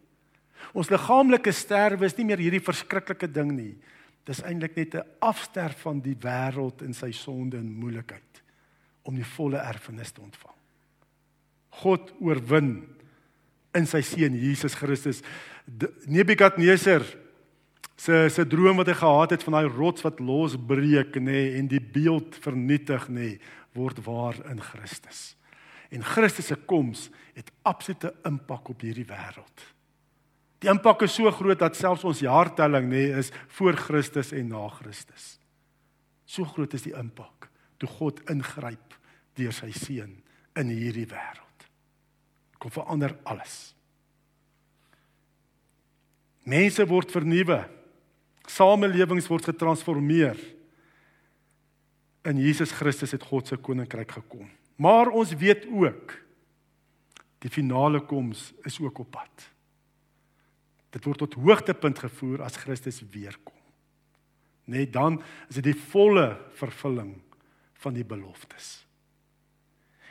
Ons 0.73 0.90
liggaamlike 0.90 1.52
sterwe 1.52 2.06
is 2.08 2.16
nie 2.16 2.25
meer 2.25 2.40
hierdie 2.40 2.64
verskriklike 2.64 3.28
ding 3.28 3.52
nie. 3.52 3.75
Dis 4.25 4.40
eintlik 4.42 4.76
net 4.76 4.94
'n 4.94 5.04
afsterf 5.20 5.84
van 5.84 6.00
die 6.00 6.16
wêreld 6.16 6.82
in 6.82 6.94
sy 6.94 7.12
sonde 7.12 7.58
en 7.58 7.68
moeilikheid 7.68 8.42
om 9.02 9.14
die 9.14 9.30
volle 9.37 9.58
erfenis 9.58 10.12
te 10.12 10.20
ontvang. 10.20 10.56
God 11.82 12.12
oorwin 12.20 12.88
in 13.75 13.87
sy 13.90 14.02
seun 14.07 14.37
Jesus 14.38 14.76
Christus. 14.78 15.23
Nebukadneser 16.07 17.04
se 17.97 18.28
se 18.31 18.45
droom 18.47 18.81
wat 18.81 18.90
hy 18.90 18.97
gehad 18.99 19.35
het 19.35 19.45
van 19.47 19.59
daai 19.59 19.71
rots 19.71 20.04
wat 20.04 20.21
losbreek 20.21 21.16
nê 21.21 21.25
nee, 21.31 21.52
en 21.59 21.69
die 21.71 21.81
beeld 21.81 22.37
vernietig 22.43 23.07
nê 23.09 23.28
nee, 23.35 23.38
word 23.75 24.00
waar 24.07 24.38
in 24.50 24.61
Christus. 24.62 25.35
En 25.95 26.02
Christus 26.02 26.50
se 26.50 26.59
koms 26.66 27.09
het 27.35 27.50
absolute 27.62 28.12
impak 28.26 28.71
op 28.71 28.83
hierdie 28.83 29.07
wêreld. 29.07 29.71
Die 30.62 30.71
impak 30.73 31.04
is 31.07 31.14
so 31.14 31.31
groot 31.35 31.61
dat 31.61 31.76
selfs 31.76 32.07
ons 32.09 32.23
jaartelling 32.25 32.88
nê 32.88 33.07
nee, 33.09 33.23
is 33.23 33.33
voor 33.59 33.78
Christus 33.78 34.33
en 34.35 34.50
na 34.54 34.66
Christus. 34.75 35.35
So 36.26 36.47
groot 36.49 36.75
is 36.75 36.87
die 36.87 36.97
impak 36.99 37.50
toe 37.78 37.90
God 37.90 38.23
ingryp 38.33 38.95
deur 39.38 39.54
sy 39.54 39.71
seun 39.75 40.14
in 40.59 40.71
hierdie 40.71 41.09
wêreld. 41.11 41.43
Kom 42.64 42.73
verander 42.73 43.12
alles. 43.28 43.75
Mense 46.49 46.87
word 46.88 47.11
vernuwe. 47.12 47.59
Samelewings 48.49 49.26
word 49.28 49.50
getransformeer. 49.50 50.38
In 52.25 52.38
Jesus 52.40 52.73
Christus 52.73 53.12
het 53.12 53.26
God 53.28 53.50
se 53.50 53.59
koninkryk 53.61 54.14
gekom. 54.16 54.49
Maar 54.80 55.11
ons 55.12 55.35
weet 55.37 55.66
ook 55.68 56.14
die 57.44 57.52
finale 57.52 58.00
koms 58.00 58.47
is 58.64 58.78
ook 58.80 59.02
op 59.04 59.11
pad. 59.12 59.44
Dit 60.97 61.04
word 61.04 61.21
tot 61.21 61.37
hoogtepunt 61.37 62.00
gevoer 62.00 62.47
as 62.47 62.56
Christus 62.62 63.02
weer 63.12 63.37
kom. 63.44 63.61
Net 64.73 64.94
dan 64.94 65.18
is 65.50 65.61
dit 65.61 65.68
die 65.68 65.83
volle 65.92 66.30
vervulling 66.56 67.18
van 67.85 67.92
die 67.92 68.06
beloftes. 68.09 68.87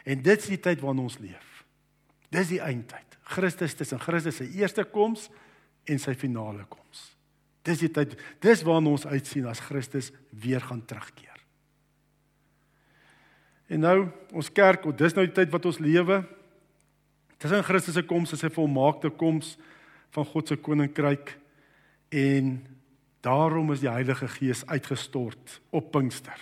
En 0.05 0.22
dit 0.22 0.38
is 0.38 0.53
die 0.53 0.62
tyd 0.62 0.86
waarin 0.86 1.01
ons 1.07 1.17
leef. 1.17 1.52
Dis 2.33 2.49
die 2.49 2.61
eindtyd. 2.63 3.17
Christus 3.33 3.75
tussen 3.77 4.01
Christus 4.01 4.39
se 4.41 4.47
eerste 4.57 4.85
koms 4.89 5.29
en 5.89 5.99
sy 6.01 6.15
finale 6.17 6.65
koms. 6.69 7.11
Dis 7.63 7.79
die 7.85 7.91
tyd, 7.93 8.17
dis 8.43 8.63
waarna 8.67 8.91
ons 8.91 9.05
uitsien 9.07 9.47
as 9.47 9.61
Christus 9.63 10.11
weer 10.43 10.63
gaan 10.63 10.81
terugkeer. 10.85 11.29
En 13.71 13.85
nou 13.85 13.97
ons 14.35 14.49
kerk, 14.51 14.85
dis 14.99 15.15
nou 15.15 15.23
die 15.25 15.35
tyd 15.35 15.53
wat 15.53 15.69
ons 15.69 15.79
lewe. 15.81 16.19
In 17.43 17.65
Christus 17.67 17.95
se 17.97 18.03
koms, 18.07 18.35
sy 18.39 18.51
volmaakte 18.53 19.11
koms 19.19 19.55
van 20.13 20.27
God 20.29 20.51
se 20.51 20.59
koninkryk 20.59 21.33
en 22.13 22.57
daarom 23.25 23.71
is 23.73 23.81
die 23.81 23.91
Heilige 23.91 24.27
Gees 24.35 24.61
uitgestort 24.69 25.59
op 25.73 25.89
Pinkster 25.95 26.39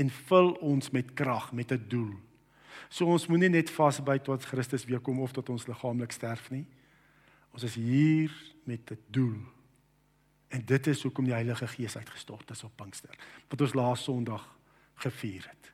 en 0.00 0.10
vul 0.30 0.54
ons 0.64 0.90
met 0.94 1.12
krag 1.14 1.52
met 1.52 1.72
'n 1.72 1.84
doel. 1.88 2.14
So 2.94 3.10
ons 3.10 3.26
moenie 3.26 3.50
net 3.50 3.72
vasbyt 3.74 4.22
tot 4.28 4.44
Christus 4.46 4.84
weer 4.86 5.00
kom 5.02 5.18
of 5.24 5.32
tot 5.34 5.48
ons 5.50 5.66
liggaamlik 5.66 6.12
sterf 6.14 6.46
nie. 6.54 6.62
Ons 7.54 7.66
is 7.66 7.74
hier 7.74 8.30
met 8.70 8.90
'n 8.90 8.98
doel. 9.10 9.40
En 10.48 10.62
dit 10.64 10.86
is 10.86 11.02
hoekom 11.02 11.24
die 11.24 11.34
Heilige 11.34 11.66
Gees 11.66 11.96
uitgestort 11.96 12.50
is 12.50 12.64
op 12.64 12.76
Pinkster, 12.76 13.16
wat 13.48 13.60
ons 13.60 13.74
laas 13.74 14.02
Sondag 14.02 14.56
gevier 14.94 15.46
het. 15.48 15.72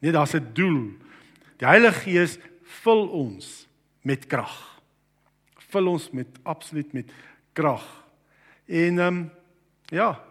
Nee, 0.00 0.12
daar's 0.12 0.34
'n 0.34 0.50
doel. 0.52 0.96
Die 1.56 1.66
Heilige 1.66 2.00
Gees 2.00 2.38
vul 2.62 3.08
ons 3.08 3.68
met 4.02 4.26
krag. 4.26 4.82
Vul 5.56 5.86
ons 5.86 6.10
met 6.10 6.26
absoluut 6.42 6.92
met 6.92 7.12
krag. 7.52 8.06
En 8.66 8.98
ehm 8.98 9.16
um, 9.16 9.30
ja, 9.86 10.24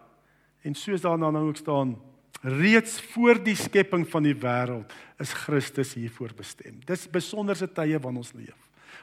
en 0.61 0.75
soos 0.75 1.01
daar 1.01 1.17
nou 1.17 1.47
ook 1.47 1.57
staan, 1.57 2.01
reeds 2.41 3.01
voor 3.01 3.43
die 3.43 3.55
skepping 3.55 4.05
van 4.10 4.24
die 4.24 4.36
wêreld 4.36 4.93
is 5.19 5.34
Christus 5.43 5.93
hiervoor 5.93 6.31
bestem. 6.38 6.79
Dis 6.88 7.10
besonderse 7.12 7.67
tye 7.67 8.00
waarin 8.00 8.22
ons 8.22 8.34
leef. 8.38 8.58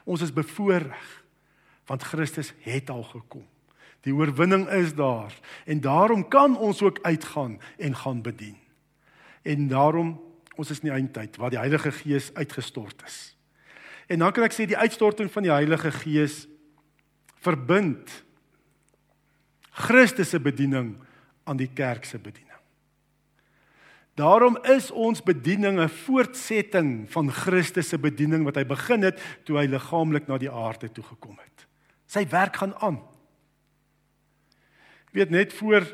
Ons 0.05 0.25
is 0.25 0.33
bevoorreg 0.33 1.23
want 1.87 2.03
Christus 2.03 2.51
het 2.65 2.91
al 2.91 3.05
gekom. 3.07 3.45
Die 4.03 4.15
oorwinning 4.15 4.67
is 4.75 4.95
daar 4.95 5.35
en 5.65 5.81
daarom 5.81 6.25
kan 6.29 6.57
ons 6.59 6.83
ook 6.83 6.99
uitgaan 7.03 7.61
en 7.79 7.97
gaan 7.97 8.23
bedien. 8.23 8.57
En 9.43 9.69
daarom 9.69 10.17
ons 10.57 10.71
is 10.71 10.81
in 10.81 10.89
die 10.89 10.97
eindtyd 10.97 11.37
waar 11.37 11.53
die 11.53 11.61
Heilige 11.61 11.93
Gees 11.93 12.33
uitgestort 12.35 13.03
is. 13.07 13.37
En 14.07 14.23
dan 14.23 14.33
kan 14.33 14.47
ek 14.47 14.55
sê 14.55 14.67
die 14.67 14.79
uitstorting 14.79 15.31
van 15.31 15.47
die 15.47 15.53
Heilige 15.53 15.93
Gees 15.93 16.47
verbind 17.45 18.23
Christus 19.77 20.31
se 20.33 20.41
bediening 20.41 20.95
aan 21.45 21.59
die 21.61 21.69
kerk 21.69 22.07
se 22.09 22.19
bediening. 22.19 22.46
Daarom 24.17 24.57
is 24.65 24.91
ons 24.91 25.21
bediening 25.23 25.79
'n 25.81 25.89
voortsetting 25.89 27.11
van 27.13 27.31
Christus 27.31 27.89
se 27.89 27.99
bediening 27.99 28.45
wat 28.45 28.57
hy 28.57 28.65
begin 28.65 29.03
het 29.03 29.21
toe 29.45 29.59
hy 29.59 29.67
liggaamlik 29.67 30.27
na 30.27 30.39
die 30.39 30.51
aarde 30.51 30.89
toe 30.89 31.05
gekom 31.05 31.37
het. 31.37 31.67
Sy 32.07 32.27
werk 32.29 32.57
gaan 32.57 32.75
aan. 32.81 33.03
Weet 35.13 35.31
net 35.31 35.53
voor 35.53 35.85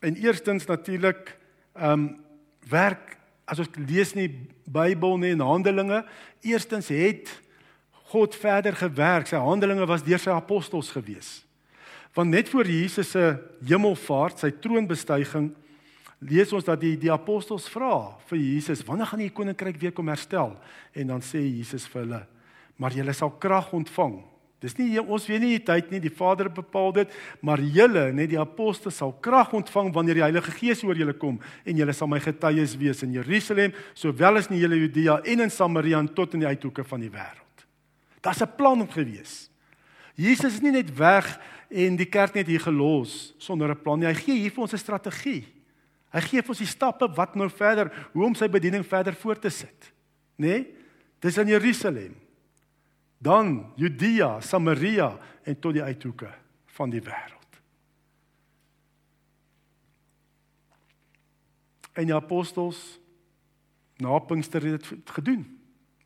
en 0.00 0.16
eerstens 0.16 0.66
natuurlik 0.66 1.36
ehm 1.74 1.92
um, 1.92 2.24
werk 2.68 3.18
as 3.44 3.58
ons 3.58 3.68
lees 3.88 4.12
in 4.12 4.26
die 4.28 4.48
Bybel 4.68 5.16
nie 5.18 5.30
in 5.30 5.40
Handelinge, 5.40 6.04
eerstens 6.44 6.88
het 6.88 7.30
God 7.90 8.36
verder 8.36 8.76
gewerk. 8.76 9.26
Sy 9.26 9.36
handelinge 9.36 9.86
was 9.88 10.04
deur 10.04 10.20
sy 10.20 10.30
apostels 10.30 10.90
gewees. 10.90 11.44
Want 12.16 12.30
net 12.30 12.48
voor 12.48 12.66
Jesus 12.66 13.10
se 13.10 13.36
hemelvaart, 13.64 14.38
sy 14.38 14.50
troonbestuiging, 14.50 15.50
lees 16.20 16.52
ons 16.52 16.64
dat 16.64 16.80
die 16.80 16.96
die 16.96 17.12
apostels 17.12 17.68
vra 17.68 18.18
vir 18.26 18.38
Jesus, 18.38 18.84
"Wanneer 18.84 19.06
gaan 19.06 19.20
die 19.20 19.30
koninkryk 19.30 19.80
weer 19.80 19.92
kom 19.92 20.08
herstel?" 20.08 20.56
En 20.94 21.06
dan 21.06 21.20
sê 21.20 21.38
Jesus 21.38 21.86
vir 21.86 22.02
hulle, 22.02 22.26
"Maar 22.76 22.92
julle 22.92 23.12
sal 23.12 23.30
krag 23.30 23.72
ontvang 23.72 24.22
Dis 24.58 24.74
nie 24.74 24.98
ons 24.98 25.26
weet 25.30 25.42
nie 25.42 25.52
die 25.54 25.64
tyd 25.68 25.92
nie, 25.92 26.00
die 26.02 26.10
Vader 26.10 26.48
bepaal 26.50 26.90
dit, 26.96 27.12
maar 27.46 27.60
julle, 27.62 28.08
net 28.14 28.32
die 28.32 28.40
apostels 28.42 28.96
sal 28.98 29.12
krag 29.22 29.52
ontvang 29.54 29.92
wanneer 29.94 30.18
die 30.18 30.24
Heilige 30.24 30.54
Gees 30.56 30.82
oor 30.82 30.98
julle 30.98 31.14
kom 31.14 31.36
en 31.62 31.78
julle 31.78 31.94
sal 31.94 32.10
my 32.10 32.18
getuies 32.22 32.74
wees 32.80 33.04
in 33.06 33.14
Jerusalem, 33.14 33.76
sowel 33.94 34.40
as 34.40 34.50
in 34.50 34.56
die 34.56 34.64
hele 34.64 34.80
Judea 34.80 35.20
en 35.30 35.44
in 35.46 35.54
Samaria 35.54 36.00
en 36.02 36.10
tot 36.10 36.34
in 36.34 36.42
die 36.42 36.50
uithoeke 36.50 36.82
van 36.90 37.06
die 37.06 37.12
wêreld. 37.12 37.66
Daar's 38.20 38.42
'n 38.42 38.56
plan 38.56 38.82
gewees. 38.90 39.48
Jesus 40.16 40.54
is 40.54 40.62
nie 40.62 40.72
net 40.72 40.90
weg 40.98 41.38
en 41.70 41.96
die 41.96 42.10
kerk 42.10 42.34
net 42.34 42.48
hier 42.48 42.60
gelos 42.60 43.34
sonder 43.38 43.70
'n 43.70 43.82
plan 43.82 44.00
nie. 44.00 44.06
Hy 44.06 44.14
gee 44.14 44.38
hier 44.40 44.50
vir 44.50 44.62
ons 44.62 44.74
'n 44.74 44.78
strategie. 44.78 45.46
Hy 46.14 46.22
gee 46.24 46.42
vir 46.42 46.54
ons 46.54 46.62
die 46.62 46.70
stappe 46.70 47.08
wat 47.16 47.34
nou 47.36 47.48
verder, 47.52 47.90
hoe 48.14 48.24
om 48.26 48.36
sy 48.38 48.48
bediening 48.48 48.84
verder 48.86 49.16
voort 49.18 49.42
te 49.44 49.52
sit. 49.52 49.90
Né? 50.38 50.46
Nee? 50.46 50.66
Dis 51.18 51.38
in 51.40 51.50
Jerusalem 51.50 52.14
dan 53.18 53.72
Judea, 53.74 54.36
Samaria 54.40 55.10
en 55.42 55.56
tot 55.58 55.74
die 55.74 55.82
uithoeke 55.82 56.30
van 56.76 56.92
die 56.92 57.02
wêreld. 57.02 57.58
En 61.98 62.06
die 62.06 62.14
apostels 62.14 62.78
na 63.98 64.20
Pinkster 64.22 64.62
het 64.62 64.86
dit 64.86 65.10
gedoen. 65.10 65.42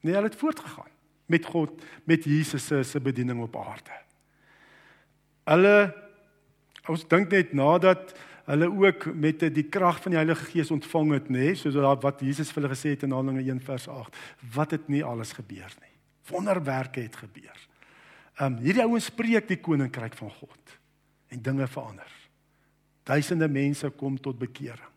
Nee, 0.00 0.14
hulle 0.16 0.30
het 0.30 0.40
voortgegaan 0.40 0.88
met 1.28 1.46
God, 1.46 1.84
met 2.04 2.24
Jesus 2.24 2.66
se 2.66 3.00
bediening 3.00 3.42
op 3.44 3.56
aarde. 3.56 3.94
Hulle 5.44 5.76
ons 6.90 7.04
dink 7.08 7.30
net 7.30 7.52
nadat 7.52 8.16
hulle 8.50 8.68
ook 8.70 9.06
met 9.14 9.44
die 9.54 9.68
krag 9.70 10.00
van 10.02 10.14
die 10.14 10.18
Heilige 10.18 10.50
Gees 10.50 10.70
ontvang 10.74 11.12
het, 11.12 11.30
nê, 11.30 11.46
nee, 11.52 11.54
soos 11.54 11.78
wat 12.02 12.20
Jesus 12.20 12.50
vir 12.50 12.62
hulle 12.62 12.74
gesê 12.74 12.96
het 12.96 13.06
in 13.06 13.14
Handelinge 13.14 13.50
1 13.52 13.60
vers 13.60 13.88
8, 13.88 14.16
wat 14.54 14.70
het 14.74 14.88
nie 14.88 15.04
alles 15.04 15.32
gebeur 15.38 15.70
nie 15.80 15.92
wonderwerke 16.30 17.00
het 17.00 17.16
gebeur. 17.16 17.58
Um 18.40 18.56
hierdie 18.62 18.84
ouens 18.84 19.10
spreek 19.10 19.48
die 19.50 19.60
koninkryk 19.60 20.14
van 20.18 20.30
God 20.38 20.78
en 21.32 21.42
dinge 21.42 21.66
verander. 21.68 22.08
Duisende 23.08 23.48
mense 23.50 23.90
kom 23.98 24.18
tot 24.20 24.38
bekering. 24.40 24.88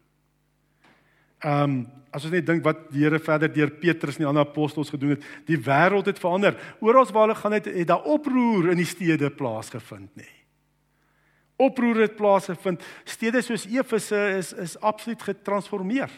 Um 1.45 1.83
as 2.15 2.23
ons 2.23 2.31
net 2.31 2.45
dink 2.47 2.63
wat 2.63 2.85
die 2.93 3.01
Here 3.03 3.19
verder 3.19 3.51
deur 3.51 3.73
Petrus 3.75 4.15
en 4.15 4.23
die 4.23 4.29
ander 4.29 4.45
apostels 4.45 4.93
gedoen 4.93 5.17
het, 5.17 5.25
die 5.49 5.59
wêreld 5.59 6.07
het 6.07 6.21
verander. 6.21 6.55
Oral 6.79 7.09
waar 7.11 7.25
hulle 7.25 7.35
gaan 7.35 7.57
het, 7.57 7.67
het 7.67 7.89
daar 7.89 8.07
oproer 8.07 8.71
in 8.71 8.79
die 8.79 8.87
stede 8.87 9.27
plaasgevind, 9.27 10.13
nê. 10.15 10.23
Nee. 10.23 10.44
Oproer 11.55 12.01
het 12.01 12.15
plaasgevind. 12.15 12.83
Stede 13.03 13.41
soos 13.41 13.65
Efese 13.65 14.37
is 14.37 14.53
is 14.53 14.79
absoluut 14.79 15.21
getransformeer. 15.23 16.11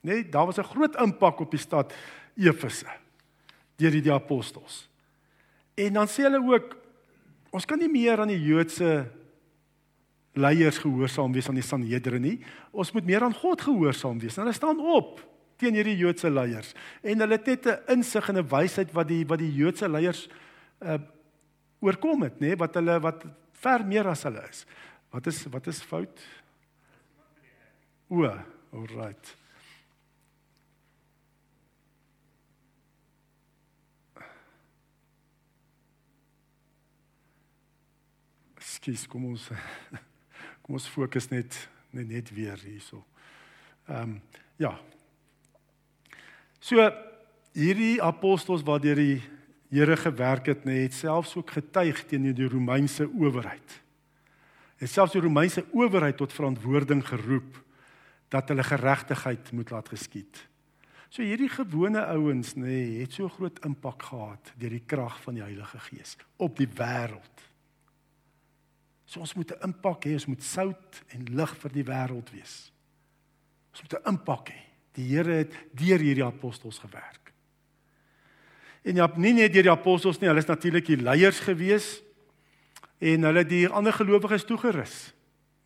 Nee, 0.00 0.28
daar 0.28 0.46
was 0.46 0.58
'n 0.58 0.62
groot 0.62 0.94
impak 0.96 1.40
op 1.40 1.50
die 1.50 1.60
stad 1.60 1.92
Efese 2.36 2.86
deur 3.76 3.90
die, 3.90 4.02
die 4.02 4.12
apostels. 4.12 4.88
En 5.74 5.92
dan 5.92 6.08
sê 6.08 6.22
hulle 6.22 6.40
ook 6.40 6.76
ons 7.50 7.64
kan 7.64 7.78
nie 7.78 7.88
meer 7.88 8.20
aan 8.20 8.28
die 8.28 8.42
Joodse 8.42 9.10
leiers 10.32 10.78
gehoorsaam 10.78 11.32
wees 11.32 11.48
aan 11.48 11.54
die 11.54 11.62
Sanhedrin 11.62 12.22
nie. 12.22 12.44
Ons 12.70 12.92
moet 12.92 13.04
meer 13.04 13.22
aan 13.22 13.34
God 13.34 13.60
gehoorsaam 13.60 14.18
wees. 14.18 14.36
Hulle 14.36 14.52
staan 14.52 14.80
op 14.80 15.20
teen 15.56 15.74
hierdie 15.74 15.96
Joodse 15.96 16.30
leiers 16.30 16.74
en 17.02 17.20
hulle 17.20 17.38
het 17.38 17.46
net 17.46 17.66
'n 17.66 17.96
insig 17.96 18.28
en 18.28 18.36
'n 18.38 18.48
wysheid 18.48 18.92
wat 18.92 19.08
die 19.08 19.24
wat 19.26 19.38
die 19.38 19.52
Joodse 19.52 19.88
leiers 19.88 20.28
uh 20.80 20.98
oorkom 21.80 22.22
het, 22.22 22.40
nê, 22.40 22.56
wat 22.56 22.74
hulle 22.74 23.00
wat 23.00 23.24
ver 23.62 23.84
meer 23.86 24.08
as 24.10 24.24
hulle 24.26 24.42
is. 24.50 24.64
Wat 25.14 25.26
is 25.26 25.42
wat 25.52 25.66
is 25.66 25.82
fout? 25.82 26.22
O, 28.08 28.22
alright. 28.72 29.32
Ekskuus, 38.56 39.06
kom 39.10 39.32
ons 39.32 39.48
Kom 40.66 40.74
ons 40.74 40.88
fokus 40.90 41.28
net 41.30 41.54
net 41.94 42.08
net 42.10 42.30
weer 42.34 42.58
hierso. 42.66 43.04
Ehm 43.86 44.16
um, 44.16 44.20
ja. 44.58 44.72
So 46.60 46.82
hierdie 47.54 48.02
apostels 48.02 48.64
wat 48.66 48.82
deur 48.82 48.98
die 48.98 49.20
Here 49.68 49.96
gewerk 49.96 50.46
het, 50.46 50.64
net 50.64 50.94
selfs 50.94 51.34
ook 51.36 51.50
getuig 51.50 52.04
teenoor 52.06 52.34
die 52.34 52.48
Romeinse 52.48 53.08
owerheid. 53.08 53.80
En 54.78 54.88
selfs 54.88 55.12
die 55.12 55.20
Romeinse 55.24 55.64
owerheid 55.72 56.16
tot 56.16 56.32
verantwoording 56.32 57.02
geroep 57.06 57.62
dat 58.28 58.48
hulle 58.48 58.62
geregtigheid 58.62 59.52
moet 59.52 59.70
laat 59.70 59.88
geskied. 59.88 60.46
So 61.08 61.22
hierdie 61.22 61.50
gewone 61.50 62.02
ouens 62.12 62.54
nê 62.58 62.66
nee, 62.66 63.00
het 63.00 63.14
so 63.14 63.30
groot 63.30 63.58
impak 63.64 64.02
gehad 64.08 64.50
deur 64.58 64.74
die 64.74 64.84
krag 64.86 65.20
van 65.22 65.38
die 65.38 65.44
Heilige 65.44 65.78
Gees 65.86 66.16
op 66.42 66.58
die 66.58 66.68
wêreld. 66.68 67.44
So 69.06 69.22
ons 69.22 69.34
moet 69.34 69.52
'n 69.52 69.70
impak 69.70 70.04
hê, 70.04 70.12
ons 70.12 70.26
moet 70.26 70.42
sout 70.42 71.02
en 71.14 71.24
lig 71.24 71.56
vir 71.56 71.72
die 71.72 71.84
wêreld 71.84 72.30
wees. 72.32 72.72
Ons 73.70 73.82
moet 73.82 73.94
'n 73.94 74.08
impak 74.08 74.48
hê. 74.50 74.60
Die 74.92 75.08
Here 75.14 75.32
het 75.32 75.52
deur 75.72 75.98
hierdie 75.98 76.24
apostels 76.24 76.78
gewerk. 76.78 77.25
En 78.86 79.00
ja, 79.00 79.08
nie 79.18 79.34
net 79.34 79.54
deur 79.54 79.66
die 79.66 79.72
apostels 79.72 80.20
nie, 80.20 80.28
hulle 80.30 80.42
is 80.42 80.48
natuurlik 80.50 80.86
die 80.86 81.00
leiers 81.00 81.40
gewees 81.42 81.96
en 83.02 83.26
hulle 83.26 83.42
het 83.42 83.50
die 83.50 83.66
ander 83.66 83.92
gelowiges 83.92 84.46
toegerus. 84.46 84.94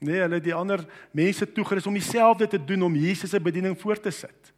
Nee, 0.01 0.23
hulle 0.23 0.39
het 0.39 0.47
die 0.47 0.57
ander 0.57 0.87
mense 1.13 1.45
toegerus 1.53 1.87
om 1.87 1.99
dieselfde 1.99 2.49
te 2.49 2.61
doen 2.65 2.87
om 2.89 2.97
Jesus 2.97 3.35
se 3.35 3.41
bediening 3.41 3.77
voort 3.79 4.03
te 4.03 4.15
sit. 4.15 4.55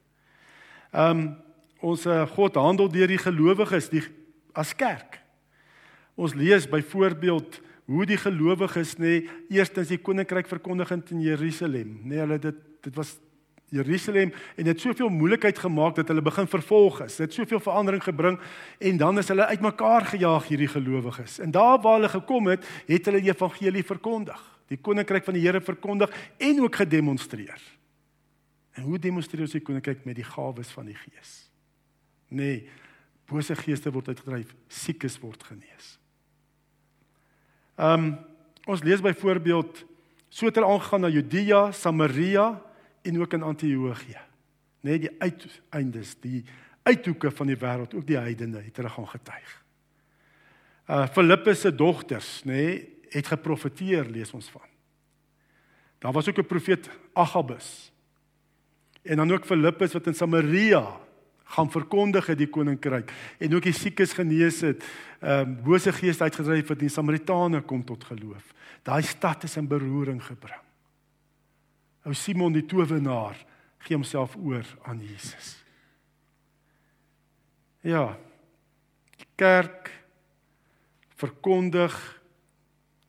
Ehm 0.92 1.24
um, 1.24 1.24
ons 1.82 2.04
eh, 2.06 2.20
God 2.36 2.54
handel 2.54 2.86
deur 2.86 3.10
die 3.10 3.18
gelowiges 3.18 3.88
die 3.90 4.04
as 4.54 4.70
kerk. 4.78 5.16
Ons 6.14 6.36
lees 6.38 6.68
byvoorbeeld 6.70 7.56
hoe 7.90 8.04
die 8.06 8.18
gelowiges 8.22 8.92
nê 9.00 9.08
nee, 9.08 9.30
eerstens 9.58 9.90
die 9.90 9.98
koninkryk 9.98 10.46
verkondigend 10.46 11.10
in 11.10 11.24
Jerusalem. 11.24 11.96
Nee, 12.06 12.20
hulle 12.22 12.38
dit 12.38 12.60
dit 12.86 12.94
was 12.94 13.16
Jerusalem 13.72 14.32
en 14.56 14.64
dit 14.68 14.80
soveel 14.80 15.08
moeilikheid 15.08 15.58
gemaak 15.58 15.96
dat 15.96 16.10
hulle 16.12 16.22
begin 16.22 16.48
vervolg 16.48 17.00
is. 17.06 17.16
Dit 17.16 17.32
soveel 17.32 17.60
verandering 17.60 18.02
gebring 18.04 18.38
en 18.78 18.96
dan 19.00 19.18
is 19.18 19.30
hulle 19.32 19.46
uitmekaar 19.48 20.10
gejaag 20.12 20.48
hierdie 20.50 20.68
gelowiges. 20.68 21.38
En 21.40 21.50
daar 21.50 21.80
waar 21.80 21.96
hulle 22.00 22.10
gekom 22.12 22.50
het, 22.52 22.66
het 22.86 23.08
hulle 23.08 23.22
die 23.24 23.32
evangelie 23.32 23.84
verkondig. 23.84 24.40
Die 24.68 24.76
koninkryk 24.76 25.24
van 25.24 25.36
die 25.36 25.44
Here 25.44 25.60
verkondig 25.60 26.12
en 26.36 26.60
ook 26.60 26.76
gedemonstreer. 26.84 27.60
En 28.76 28.82
hoe 28.88 28.98
demonstreer 28.98 29.44
ons 29.44 29.56
die 29.56 29.64
koninkryk 29.64 30.04
met 30.04 30.16
die 30.20 30.26
gawes 30.26 30.68
van 30.72 30.88
die 30.88 30.96
Gees? 30.96 31.32
Nee, 32.28 32.66
bose 33.28 33.56
geeste 33.56 33.92
word 33.92 34.12
uitgedryf, 34.12 34.52
siekes 34.68 35.16
word 35.20 35.48
genees. 35.48 35.96
Ehm 37.80 38.04
um, 38.04 38.12
ons 38.62 38.84
lees 38.86 39.00
byvoorbeeld 39.02 39.80
so 40.30 40.46
hulle 40.46 40.66
aangegaan 40.66 41.02
na 41.02 41.08
Judea, 41.10 41.72
Samaria 41.74 42.60
en 43.02 43.20
ook 43.20 43.32
in 43.32 43.42
Antiochië. 43.42 44.20
Net 44.80 45.00
die 45.00 45.10
uiteindes, 45.18 46.16
die 46.20 46.44
uithoeke 46.82 47.30
van 47.30 47.46
die 47.46 47.56
wêreld, 47.56 47.94
ook 47.94 48.06
die 48.06 48.18
heidene 48.18 48.62
het 48.64 48.76
hulle 48.76 48.90
gaan 48.90 49.08
getuig. 49.08 49.52
Uh 50.90 51.06
Filippus 51.06 51.60
se 51.60 51.74
dogters, 51.74 52.42
nê, 52.44 52.52
nee, 52.52 52.98
het 53.12 53.26
geprofeteer, 53.26 54.08
lees 54.10 54.32
ons 54.32 54.48
van. 54.50 54.66
Daar 55.98 56.12
was 56.12 56.28
ook 56.28 56.38
'n 56.38 56.46
profeet 56.46 56.90
Agabus. 57.12 57.92
En 59.02 59.16
dan 59.16 59.32
ook 59.32 59.46
Filippus 59.46 59.92
wat 59.92 60.06
in 60.06 60.14
Samaria 60.14 61.00
gaan 61.44 61.70
verkondig 61.70 62.26
het 62.26 62.38
die 62.38 62.48
koninkryk 62.48 63.12
en 63.38 63.54
ook 63.54 63.62
die 63.62 63.72
siekes 63.72 64.12
genees 64.12 64.60
het. 64.60 64.84
Ehm 65.20 65.48
um, 65.48 65.62
bose 65.62 65.92
geeste 65.92 66.22
uitgedryf 66.22 66.68
het 66.68 66.78
en 66.78 66.86
die 66.86 66.88
Samaritane 66.88 67.60
kom 67.60 67.84
tot 67.84 68.04
geloof. 68.04 68.54
Daai 68.82 69.02
stad 69.02 69.42
is 69.42 69.56
in 69.56 69.68
beroering 69.68 70.24
gebring. 70.24 70.60
Ou 72.02 72.14
Simon 72.14 72.52
die 72.52 72.66
towenaar 72.66 73.38
gee 73.82 73.94
homself 73.94 74.36
oor 74.36 74.66
aan 74.86 75.02
Jesus. 75.02 75.56
Ja. 77.82 78.16
Die 79.18 79.28
kerk 79.38 79.90
verkondig 81.18 81.94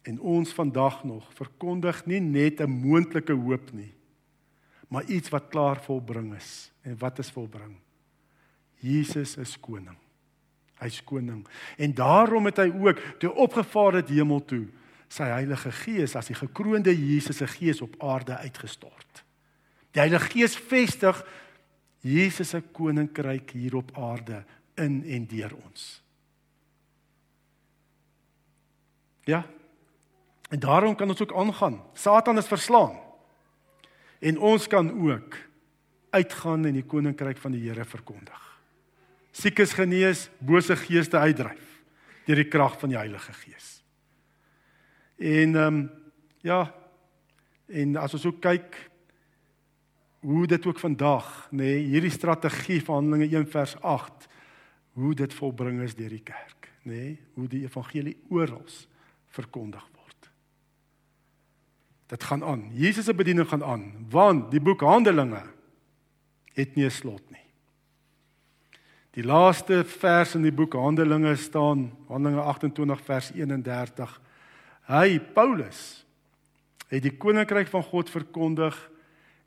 en 0.04 0.20
ons 0.20 0.54
vandag 0.54 1.04
nog 1.08 1.30
verkondig 1.34 2.06
nie 2.06 2.20
net 2.20 2.62
'n 2.62 2.70
moontlike 2.70 3.34
hoop 3.34 3.72
nie, 3.72 3.94
maar 4.88 5.06
iets 5.06 5.30
wat 5.30 5.50
klaar 5.50 5.82
volbring 5.82 6.36
is. 6.36 6.72
En 6.82 6.98
wat 6.98 7.20
is 7.20 7.32
volbring? 7.32 7.78
Jesus 8.80 9.38
is 9.38 9.60
koning. 9.60 9.98
Hy's 10.80 11.04
koning. 11.04 11.48
En 11.78 11.94
daarom 11.94 12.46
het 12.46 12.58
hy 12.58 12.70
ook 12.70 13.00
toe 13.20 13.34
opgevaar 13.34 13.94
het 13.94 14.10
hemel 14.10 14.46
toe 14.46 14.68
sy 15.14 15.30
Heilige 15.30 15.72
Gees 15.84 16.16
as 16.18 16.32
die 16.32 16.38
gekroonde 16.38 16.94
Jesus 16.94 17.38
se 17.38 17.48
gees 17.48 17.82
op 17.86 17.96
aarde 18.02 18.38
uitgestort. 18.42 19.24
Die 19.94 20.02
Heilige 20.02 20.32
Gees 20.34 20.56
vestig 20.58 21.20
Jesus 22.02 22.50
se 22.50 22.62
koninkryk 22.74 23.54
hier 23.56 23.78
op 23.80 23.94
aarde 23.98 24.44
in 24.82 25.04
en 25.06 25.28
deur 25.30 25.54
ons. 25.56 26.02
Ja. 29.30 29.44
En 30.50 30.60
daarom 30.60 30.96
kan 30.96 31.10
ons 31.10 31.22
ook 31.22 31.34
aangaan. 31.34 31.80
Satan 31.94 32.38
is 32.38 32.50
verslaan. 32.50 32.98
En 34.20 34.40
ons 34.40 34.68
kan 34.68 34.90
ook 34.92 35.38
uitgaan 36.10 36.66
en 36.66 36.74
die 36.74 36.86
koninkryk 36.86 37.38
van 37.38 37.56
die 37.56 37.64
Here 37.70 37.86
verkondig 37.86 38.44
siekes 39.34 39.74
genees, 39.74 40.28
bose 40.40 40.78
geeste 40.86 41.18
uitdryf 41.18 41.70
deur 42.24 42.40
die 42.40 42.48
krag 42.48 42.78
van 42.80 42.94
die 42.94 42.96
Heilige 42.96 43.34
Gees. 43.36 43.83
En 45.18 45.56
ehm 45.56 45.76
um, 45.76 45.92
ja, 46.44 46.74
en 47.66 47.96
as 47.96 48.14
ons 48.14 48.26
ook 48.26 48.42
kyk 48.44 48.76
hoe 50.24 50.48
dit 50.48 50.66
ook 50.66 50.80
vandag, 50.80 51.48
nê, 51.52 51.58
nee, 51.58 51.78
hierdie 51.92 52.12
strategie 52.12 52.80
van 52.84 52.96
Handelinge 52.96 53.38
1 53.38 53.48
vers 53.52 53.76
8, 53.82 54.28
hoe 54.94 55.14
dit 55.16 55.34
volbring 55.34 55.82
is 55.84 55.96
deur 55.96 56.12
die 56.14 56.24
kerk, 56.24 56.70
nê, 56.84 56.92
nee, 56.92 57.18
hoe 57.34 57.48
die 57.48 57.64
evangelie 57.64 58.16
oral 58.30 58.64
verkondig 59.34 59.84
word. 59.98 60.30
Dit 62.14 62.24
gaan 62.24 62.44
aan. 62.44 62.70
Jesus 62.72 63.06
se 63.06 63.16
bediening 63.16 63.48
gaan 63.50 63.64
aan, 63.64 63.88
want 64.10 64.52
die 64.52 64.62
boek 64.62 64.84
Handelinge 64.86 65.44
het 66.54 66.76
nie 66.76 66.86
'n 66.86 66.92
slot 66.92 67.24
nie. 67.32 67.48
Die 69.14 69.24
laaste 69.24 69.84
vers 69.84 70.36
in 70.36 70.42
die 70.42 70.52
boek 70.52 70.74
Handelinge 70.74 71.36
staan, 71.36 71.92
Handelinge 72.08 72.42
28 72.42 73.02
vers 73.02 73.32
31. 73.32 74.22
Hy 74.90 75.20
Paulus 75.34 76.04
het 76.92 77.04
die 77.06 77.16
koninkryk 77.18 77.70
van 77.72 77.86
God 77.88 78.12
verkondig 78.12 78.76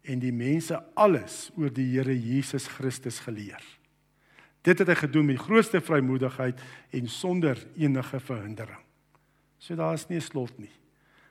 en 0.07 0.22
die 0.22 0.33
mense 0.33 0.79
alles 0.96 1.51
oor 1.59 1.70
die 1.75 1.88
Here 1.92 2.14
Jesus 2.14 2.68
Christus 2.72 3.20
geleer. 3.25 3.62
Dit 4.66 4.81
het 4.83 4.88
hy 4.90 4.96
gedoen 4.99 5.29
met 5.29 5.42
grootste 5.42 5.81
vrymoedigheid 5.85 6.62
en 6.96 7.11
sonder 7.11 7.61
enige 7.79 8.20
verhindering. 8.20 8.81
So 9.59 9.77
daar 9.77 9.94
is 9.94 10.09
nie 10.09 10.18
'n 10.18 10.27
slot 10.27 10.59
nie. 10.59 10.72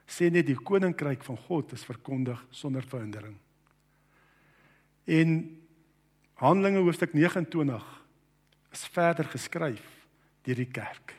Sê 0.06 0.30
net 0.30 0.46
die 0.46 0.56
koninkryk 0.56 1.22
van 1.22 1.36
God 1.36 1.72
is 1.72 1.84
verkondig 1.84 2.46
sonder 2.50 2.82
verhindering. 2.82 3.36
In 5.04 5.60
Handelinge 6.34 6.78
hoofstuk 6.78 7.12
29 7.12 7.84
is 8.72 8.86
verder 8.86 9.24
geskryf 9.24 10.06
deur 10.42 10.54
die 10.54 10.70
kerk. 10.70 11.14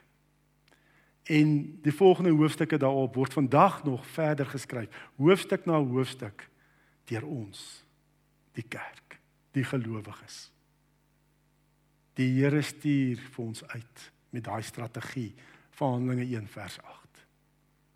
En 1.28 1.80
die 1.82 1.94
volgende 1.94 2.32
hoofstukke 2.32 2.78
daarop 2.78 3.16
word 3.16 3.34
vandag 3.34 3.84
nog 3.84 4.06
verder 4.08 4.46
geskryf, 4.46 5.10
hoofstuk 5.16 5.66
na 5.66 5.76
hoofstuk 5.84 6.50
deur 7.04 7.26
ons, 7.28 7.84
die 8.56 8.63
kerk, 8.63 9.20
die 9.52 9.63
gelowiges. 9.63 10.48
Die 12.16 12.30
Here 12.40 12.62
stuur 12.63 13.20
vir 13.34 13.44
ons 13.44 13.63
uit 13.68 14.06
met 14.30 14.48
daai 14.48 14.63
strategie 14.63 15.34
van 15.76 15.98
Handelinge 15.98 16.30
1 16.32 16.48
vers 16.48 16.80
8. 16.82 17.22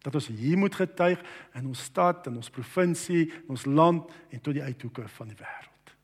Dat 0.04 0.16
ons 0.16 0.28
hier 0.28 0.58
moet 0.58 0.76
getuig 0.76 1.24
in 1.56 1.72
ons 1.72 1.88
stad, 1.88 2.28
in 2.28 2.36
ons 2.36 2.52
provinsie, 2.52 3.30
in 3.32 3.56
ons 3.56 3.66
land 3.66 4.12
en 4.30 4.42
tot 4.44 4.60
die 4.60 4.64
uithoeke 4.64 5.08
van 5.08 5.32
die 5.32 5.40
wêreld. 5.40 5.96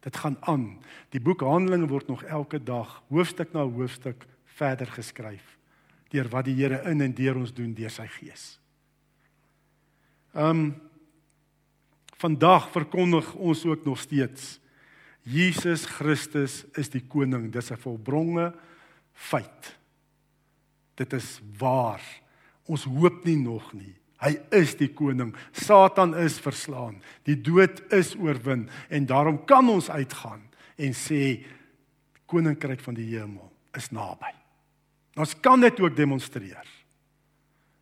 Dit 0.00 0.16
gaan 0.16 0.40
aan. 0.48 0.68
Die 1.12 1.20
boek 1.20 1.44
Handelinge 1.44 1.92
word 1.92 2.08
nog 2.08 2.24
elke 2.24 2.62
dag 2.62 3.02
hoofstuk 3.12 3.52
na 3.52 3.68
hoofstuk 3.68 4.24
verder 4.56 4.88
geskryf 4.96 5.59
deur 6.10 6.28
wat 6.28 6.44
die 6.44 6.56
Here 6.58 6.82
in 6.90 7.00
en 7.00 7.14
deur 7.14 7.38
ons 7.40 7.52
doen 7.54 7.74
deur 7.74 7.92
sy 7.92 8.06
gees. 8.18 8.58
Um 10.34 10.74
vandag 12.20 12.66
verkondig 12.74 13.32
ons 13.34 13.64
ook 13.64 13.86
nog 13.86 13.98
steeds 13.98 14.58
Jesus 15.24 15.86
Christus 15.86 16.64
is 16.76 16.88
die 16.92 17.04
koning. 17.08 17.50
Dis 17.52 17.70
'n 17.70 17.76
volbronge 17.76 18.52
feit. 19.12 19.76
Dit 20.94 21.12
is 21.12 21.40
waar. 21.58 22.02
Ons 22.66 22.84
hoop 22.84 23.24
nie 23.24 23.36
nog 23.36 23.72
nie. 23.72 23.94
Hy 24.20 24.36
is 24.50 24.74
die 24.74 24.92
koning. 24.92 25.34
Satan 25.52 26.14
is 26.14 26.38
verslaan. 26.40 27.02
Die 27.24 27.40
dood 27.40 27.80
is 27.92 28.14
oorwin 28.16 28.68
en 28.88 29.06
daarom 29.06 29.44
kan 29.44 29.68
ons 29.68 29.90
uitgaan 29.90 30.42
en 30.76 30.92
sê 30.92 31.44
koninkryk 32.26 32.80
van 32.80 32.94
die 32.94 33.16
hemel 33.16 33.52
is 33.74 33.90
naby. 33.90 34.39
Ons 35.20 35.34
kan 35.40 35.60
dit 35.60 35.80
ook 35.80 35.96
demonstreer 35.96 36.68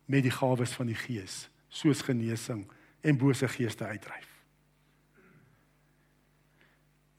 met 0.09 0.25
die 0.25 0.33
gawes 0.33 0.73
van 0.75 0.89
die 0.89 0.97
Gees, 0.97 1.45
soos 1.69 2.01
genesing 2.03 2.65
en 3.05 3.19
bose 3.19 3.47
geeste 3.47 3.85
uitdryf. 3.85 4.27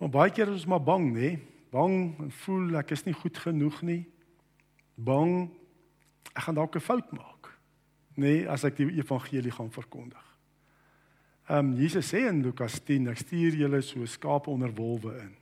Maar 0.01 0.13
baie 0.13 0.33
keer 0.33 0.51
is 0.51 0.63
ons 0.63 0.71
maar 0.73 0.83
bang, 0.85 1.11
nê? 1.15 1.31
Bang 1.71 2.19
en 2.21 2.33
voel 2.43 2.81
ek 2.81 2.93
is 2.97 3.05
nie 3.07 3.15
goed 3.15 3.39
genoeg 3.39 3.81
nie. 3.87 4.03
Bang 4.97 5.51
ek 6.35 6.45
gaan 6.47 6.59
dalk 6.59 6.77
'n 6.77 6.85
fout 6.85 7.13
maak. 7.13 7.53
Nê, 8.17 8.47
as 8.49 8.65
ek 8.65 8.77
die 8.77 8.99
evangelie 8.99 9.53
gaan 9.53 9.71
verkondig. 9.71 10.27
Ehm 11.49 11.59
um, 11.59 11.77
Jesus 11.77 12.13
sê 12.13 12.29
in 12.29 12.43
Lukas 12.43 12.81
10, 12.85 13.09
ek 13.09 13.19
stuur 13.19 13.55
julle 13.55 13.81
so 13.83 14.05
skape 14.07 14.51
onder 14.51 14.75
wolwe 14.75 15.19
in. 15.21 15.37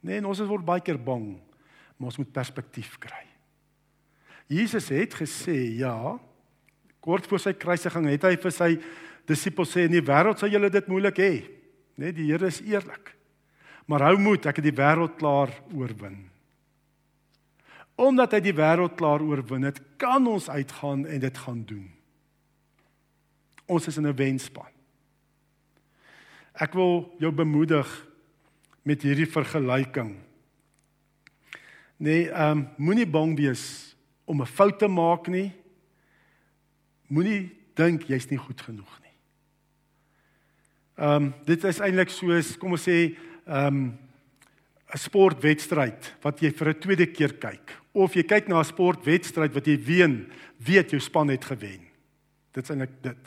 Nê, 0.00 0.12
en 0.18 0.26
ons 0.26 0.40
word 0.40 0.64
baie 0.64 0.80
keer 0.80 0.98
bang, 0.98 1.40
maar 1.96 2.06
ons 2.06 2.18
moet 2.18 2.32
perspektief 2.32 2.98
kry. 2.98 3.35
Jesus 4.46 4.88
het 4.94 5.14
gesê, 5.14 5.56
ja, 5.80 6.18
kort 7.00 7.26
voor 7.26 7.42
sy 7.42 7.52
kruisiging 7.54 8.08
het 8.10 8.24
hy 8.26 8.36
vir 8.42 8.54
sy 8.54 8.70
disippels 9.26 9.72
sê 9.74 9.86
in 9.86 9.94
die 9.94 10.04
wêreld 10.04 10.38
sal 10.38 10.50
julle 10.50 10.70
dit 10.70 10.88
moeilik 10.90 11.18
hê. 11.22 11.34
Net 11.98 12.16
die 12.18 12.28
Here 12.30 12.46
is 12.46 12.60
eerlik. 12.62 13.14
Maar 13.86 14.08
hou 14.08 14.16
moed, 14.18 14.46
ek 14.46 14.58
het 14.60 14.66
die 14.66 14.76
wêreld 14.76 15.14
klaar 15.18 15.52
oorwin. 15.74 16.18
Omdat 17.96 18.36
hy 18.36 18.40
die 18.44 18.56
wêreld 18.56 18.96
klaar 18.98 19.22
oorwin 19.24 19.66
het, 19.68 19.78
kan 19.98 20.26
ons 20.28 20.50
uitgaan 20.50 21.06
en 21.06 21.22
dit 21.22 21.38
gaan 21.46 21.62
doen. 21.66 21.86
Ons 23.66 23.86
is 23.88 23.96
in 23.98 24.06
'n 24.06 24.14
wenspan. 24.14 24.70
Ek 26.54 26.72
wil 26.74 27.14
jou 27.18 27.32
bemoedig 27.32 27.86
met 28.82 29.02
hierdie 29.02 29.26
vergelyking. 29.26 30.16
Nee, 31.96 32.30
ehm 32.30 32.58
um, 32.58 32.68
moenie 32.76 33.06
bang 33.06 33.36
wees 33.36 33.85
om 34.26 34.42
'n 34.42 34.46
fout 34.46 34.78
te 34.78 34.88
maak 34.88 35.28
nie. 35.28 35.52
Moenie 37.08 37.50
dink 37.74 38.08
jy's 38.10 38.28
nie 38.30 38.38
goed 38.38 38.60
genoeg 38.60 39.00
nie. 39.02 39.14
Ehm 40.96 41.24
um, 41.24 41.34
dit 41.44 41.64
is 41.64 41.80
eintlik 41.80 42.10
soos 42.10 42.56
kom 42.56 42.72
ons 42.72 42.88
sê 42.88 43.16
ehm 43.46 43.66
um, 43.66 43.98
'n 44.94 44.98
sportwedstryd 44.98 46.14
wat 46.22 46.40
jy 46.40 46.50
vir 46.50 46.68
'n 46.68 46.80
tweede 46.80 47.06
keer 47.06 47.32
kyk 47.38 47.74
of 47.92 48.14
jy 48.14 48.22
kyk 48.22 48.48
na 48.48 48.60
'n 48.60 48.64
sportwedstryd 48.64 49.54
wat 49.54 49.66
jy 49.66 49.76
ween, 49.78 50.30
weet 50.58 50.90
jou 50.90 51.00
span 51.00 51.28
het 51.28 51.44
gewen. 51.44 51.86
Dit 52.52 52.64
is 52.64 52.70
eintlik 52.70 53.02
dit. 53.02 53.22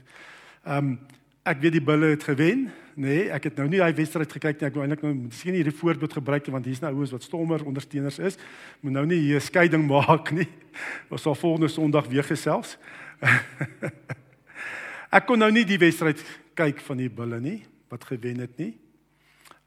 Ehm 0.66 0.78
um, 0.78 1.00
ek 1.46 1.62
weet 1.62 1.72
die 1.72 1.82
bulle 1.82 2.10
het 2.14 2.24
gewen, 2.24 2.72
nê? 3.00 3.08
Nee, 3.08 3.30
ek 3.32 3.48
het 3.48 3.60
nou 3.60 3.68
nie 3.72 3.80
daai 3.80 3.96
wedstryd 3.96 4.32
gekyk 4.36 4.60
nie. 4.60 4.68
Ek 4.68 4.76
wou 4.76 4.84
eintlik 4.84 5.04
nou 5.06 5.14
miskien 5.16 5.56
hierdie 5.56 5.76
voorbeeld 5.76 6.14
gebruik 6.20 6.50
want 6.52 6.68
hier's 6.68 6.82
nou 6.84 6.92
ouens 6.98 7.14
wat 7.16 7.24
stommer 7.24 7.64
ondersteuners 7.66 8.20
is. 8.20 8.38
Moet 8.84 8.98
nou 8.98 9.06
nie 9.06 9.20
hier 9.20 9.40
'n 9.40 9.48
skeiding 9.48 9.88
maak 9.88 10.32
nie. 10.32 10.48
Ons 11.12 11.22
sal 11.22 11.36
volgende 11.36 11.68
Sondag 11.68 12.08
weer 12.08 12.24
gesels. 12.24 12.78
ek 15.18 15.26
kon 15.26 15.40
nou 15.40 15.52
nie 15.52 15.66
die 15.66 15.80
wedstryd 15.80 16.20
kyk 16.54 16.80
van 16.84 16.98
die 16.98 17.10
bulle 17.10 17.40
nie 17.40 17.64
wat 17.90 18.04
gewen 18.04 18.40
het 18.40 18.58
nie. 18.58 18.78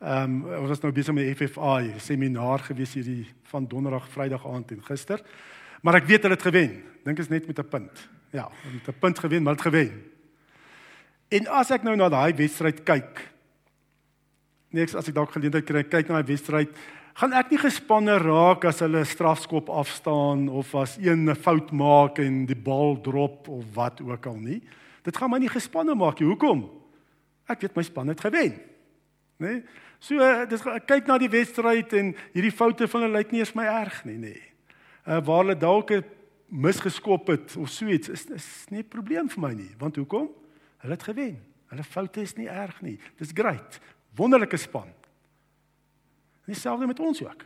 Ehm 0.03 0.45
um, 0.45 0.63
ons 0.63 0.69
was 0.69 0.81
nou 0.83 0.93
besig 0.93 1.15
met 1.15 1.37
FFA 1.37 1.81
seminar 1.99 2.59
gewees 2.59 2.95
hierdie 2.95 3.27
van 3.51 3.67
donderdag, 3.67 4.09
vrydag 4.09 4.47
aand 4.47 4.71
en 4.71 4.83
gister. 4.83 5.23
Maar 5.83 5.95
ek 6.03 6.07
weet 6.07 6.23
hulle 6.23 6.35
het 6.35 6.43
gewen. 6.43 6.83
Dink 7.05 7.19
is 7.19 7.29
net 7.29 7.47
met 7.47 7.59
'n 7.59 7.69
punt. 7.69 8.09
Ja, 8.31 8.51
met 8.73 8.89
'n 8.89 8.99
punt 8.99 9.19
gewen, 9.19 9.43
maar 9.43 9.55
het 9.55 9.63
gewen. 9.63 10.12
En 11.33 11.49
as 11.49 11.71
ek 11.73 11.85
nou 11.87 11.95
na 11.97 12.11
daai 12.13 12.35
wedstryd 12.37 12.83
kyk, 12.85 13.21
nee, 14.77 14.85
as 14.85 15.09
ek 15.09 15.17
dalk 15.17 15.33
geleentheid 15.33 15.65
kry 15.65 15.83
kyk 15.89 16.11
na 16.11 16.21
daai 16.21 16.33
wedstryd, 16.35 16.75
gaan 17.17 17.37
ek 17.37 17.53
nie 17.53 17.61
gespanne 17.61 18.19
raak 18.21 18.67
as 18.69 18.83
hulle 18.85 19.01
'n 19.01 19.09
strafskop 19.09 19.71
afstaan 19.73 20.49
of 20.49 20.75
as 20.75 20.99
een 21.01 21.29
'n 21.29 21.35
fout 21.35 21.73
maak 21.73 22.19
en 22.19 22.45
die 22.45 22.57
bal 22.57 23.01
drop 23.01 23.49
of 23.49 23.65
wat 23.75 24.01
ook 24.01 24.27
al 24.27 24.37
nie. 24.37 24.61
Dit 25.05 25.17
gaan 25.17 25.31
my 25.31 25.39
nie 25.39 25.49
gespanne 25.49 25.95
maak 25.95 26.21
nie. 26.21 26.29
Hoekom? 26.29 26.69
Ek 27.49 27.61
weet 27.61 27.77
my 27.77 27.83
span 27.83 28.09
het 28.09 28.21
gewen. 28.21 28.61
Né? 29.39 29.53
Nee? 29.53 29.63
So 29.99 30.19
eh, 30.19 30.47
dis 30.49 30.63
kyk 30.63 31.07
na 31.07 31.19
die 31.19 31.31
wedstryd 31.31 31.93
en 31.93 32.15
hierdie 32.35 32.53
foute 32.53 32.89
van 32.89 33.03
hulle 33.03 33.19
lyk 33.19 33.33
nie 33.33 33.41
eens 33.41 33.55
my 33.55 33.65
erg 33.65 34.05
nie, 34.05 34.19
nê. 34.19 34.35
Nee. 34.35 34.43
Uh 35.07 35.21
waar 35.25 35.45
hulle 35.45 35.59
dalk 35.59 35.91
misgeskop 36.49 37.29
het 37.29 37.57
of 37.57 37.71
so 37.71 37.87
iets 37.87 38.09
is 38.09 38.27
is 38.27 38.67
nie 38.71 38.83
'n 38.83 38.89
probleem 38.89 39.29
vir 39.29 39.41
my 39.41 39.55
nie, 39.55 39.75
want 39.79 39.97
hoekom? 39.97 40.29
Hulle 40.83 40.99
het 40.99 41.03
gewen. 41.07 41.39
Hulle 41.71 41.85
foute 41.85 42.21
is 42.21 42.35
nie 42.35 42.49
erg 42.51 42.81
nie. 42.83 42.99
Dis 43.17 43.31
great. 43.35 43.79
Wonderlike 44.19 44.57
span. 44.57 44.91
Dieselfde 46.45 46.87
met 46.87 47.01
ons 47.01 47.23
ook. 47.23 47.45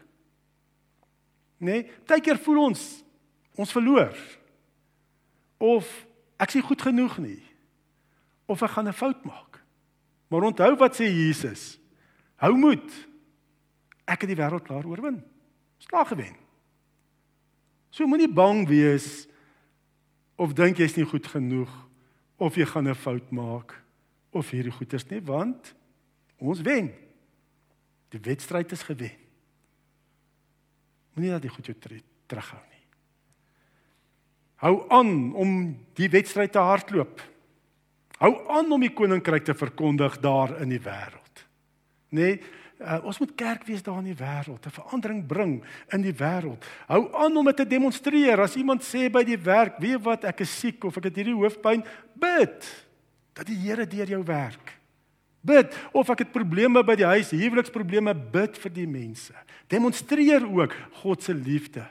Nee, 1.60 1.84
baie 2.08 2.20
keer 2.20 2.40
voel 2.40 2.62
ons 2.70 2.82
ons 3.56 3.72
verloor. 3.72 4.16
Of 5.56 5.88
ek 6.36 6.52
is 6.52 6.58
nie 6.58 6.66
goed 6.66 6.82
genoeg 6.84 7.16
nie. 7.24 7.40
Of 8.48 8.62
ek 8.62 8.74
gaan 8.76 8.88
'n 8.88 8.92
fout 8.92 9.24
maak. 9.24 9.62
Maar 10.28 10.42
onthou 10.42 10.76
wat 10.76 10.96
sê 10.96 11.04
Jesus? 11.08 11.78
Hou 12.36 12.52
moed. 12.56 12.90
Ek 14.04 14.20
het 14.20 14.28
die 14.28 14.36
wêreld 14.36 14.64
klaar 14.64 14.84
oorwin. 14.84 15.24
Slaag 15.78 16.08
gewen. 16.08 16.36
So 17.90 18.06
moenie 18.06 18.32
bang 18.32 18.68
wees 18.68 19.26
of 20.36 20.52
dink 20.52 20.76
jy's 20.76 20.96
nie 20.96 21.04
goed 21.04 21.26
genoeg 21.26 21.85
of 22.36 22.56
jy 22.56 22.66
gaan 22.66 22.88
'n 22.88 22.94
fout 22.94 23.30
maak 23.30 23.82
of 24.30 24.50
hierdie 24.50 24.72
goeters 24.72 25.08
nie 25.08 25.20
want 25.20 25.74
ons 26.38 26.60
wen. 26.60 26.92
Die 28.08 28.20
wedstryd 28.20 28.72
is 28.72 28.82
gewen. 28.82 29.16
Moenie 31.14 31.32
dat 31.32 31.42
jy 31.42 31.48
goed 31.48 31.66
jou 31.66 31.76
terughou 32.26 32.62
nie. 32.70 32.84
Hou 34.56 34.88
aan 34.88 35.34
om 35.34 35.78
die 35.94 36.08
wedstryd 36.08 36.52
te 36.52 36.58
hardloop. 36.58 37.22
Hou 38.18 38.48
aan 38.48 38.72
om 38.72 38.80
die 38.80 38.92
koninkryk 38.92 39.44
te 39.44 39.54
verkondig 39.54 40.20
daar 40.20 40.60
in 40.60 40.68
die 40.68 40.80
wêreld 40.80 41.26
nê? 42.10 42.20
Nee, 42.22 42.42
uh, 42.80 42.98
ons 43.04 43.18
moet 43.18 43.34
kerk 43.34 43.64
wees 43.68 43.82
daar 43.82 43.98
in 43.98 44.10
die 44.10 44.18
wêreld, 44.18 44.66
'n 44.66 44.70
verandering 44.70 45.26
bring 45.26 45.64
in 45.92 46.02
die 46.02 46.14
wêreld. 46.14 46.64
Hou 46.86 47.14
aan 47.14 47.36
om 47.36 47.44
dit 47.44 47.56
te 47.56 47.66
demonstreer. 47.66 48.40
As 48.40 48.56
iemand 48.56 48.82
sê 48.82 49.10
by 49.10 49.24
die 49.24 49.38
werk, 49.38 49.78
"Weet 49.78 50.02
wat, 50.02 50.24
ek 50.24 50.40
is 50.40 50.58
siek 50.58 50.84
of 50.84 50.96
ek 50.96 51.04
het 51.04 51.16
hierdie 51.16 51.34
hoofpyn," 51.34 51.84
bid 52.14 52.86
dat 53.32 53.46
die 53.46 53.56
Here 53.56 53.86
deur 53.86 54.06
jou 54.06 54.22
werk. 54.24 54.72
Bid 55.40 55.76
of 55.92 56.08
ek 56.10 56.18
het 56.18 56.32
probleme 56.32 56.82
by 56.82 56.96
die 56.96 57.06
huis, 57.06 57.30
huweliksprobleme, 57.30 58.14
bid 58.14 58.56
vir 58.58 58.72
die 58.72 58.86
mense. 58.86 59.34
Demonstreer 59.68 60.46
ook 60.46 60.74
God 61.02 61.22
se 61.22 61.34
liefde, 61.34 61.86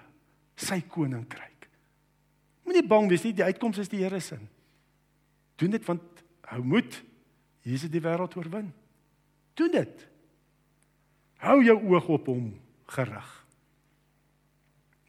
sy 0.56 0.82
koninkryk. 0.82 1.70
Moenie 2.66 2.88
bang 2.88 3.10
wees 3.10 3.24
nie, 3.24 3.34
die 3.34 3.46
uitkoms 3.46 3.78
is 3.78 3.92
die 3.92 4.04
Here 4.04 4.20
se. 4.20 4.38
Doen 5.56 5.72
dit 5.72 5.86
want 5.86 6.02
hou 6.52 6.64
moed. 6.64 7.04
Jesus 7.66 7.88
het 7.88 7.96
die 7.96 8.04
wêreld 8.04 8.36
oorwin. 8.38 8.74
Doen 9.56 9.72
dit. 9.72 10.08
Hou 11.44 11.64
jou 11.64 11.78
oog 11.92 12.08
op 12.08 12.26
hom 12.32 12.54
gerig. 12.96 13.32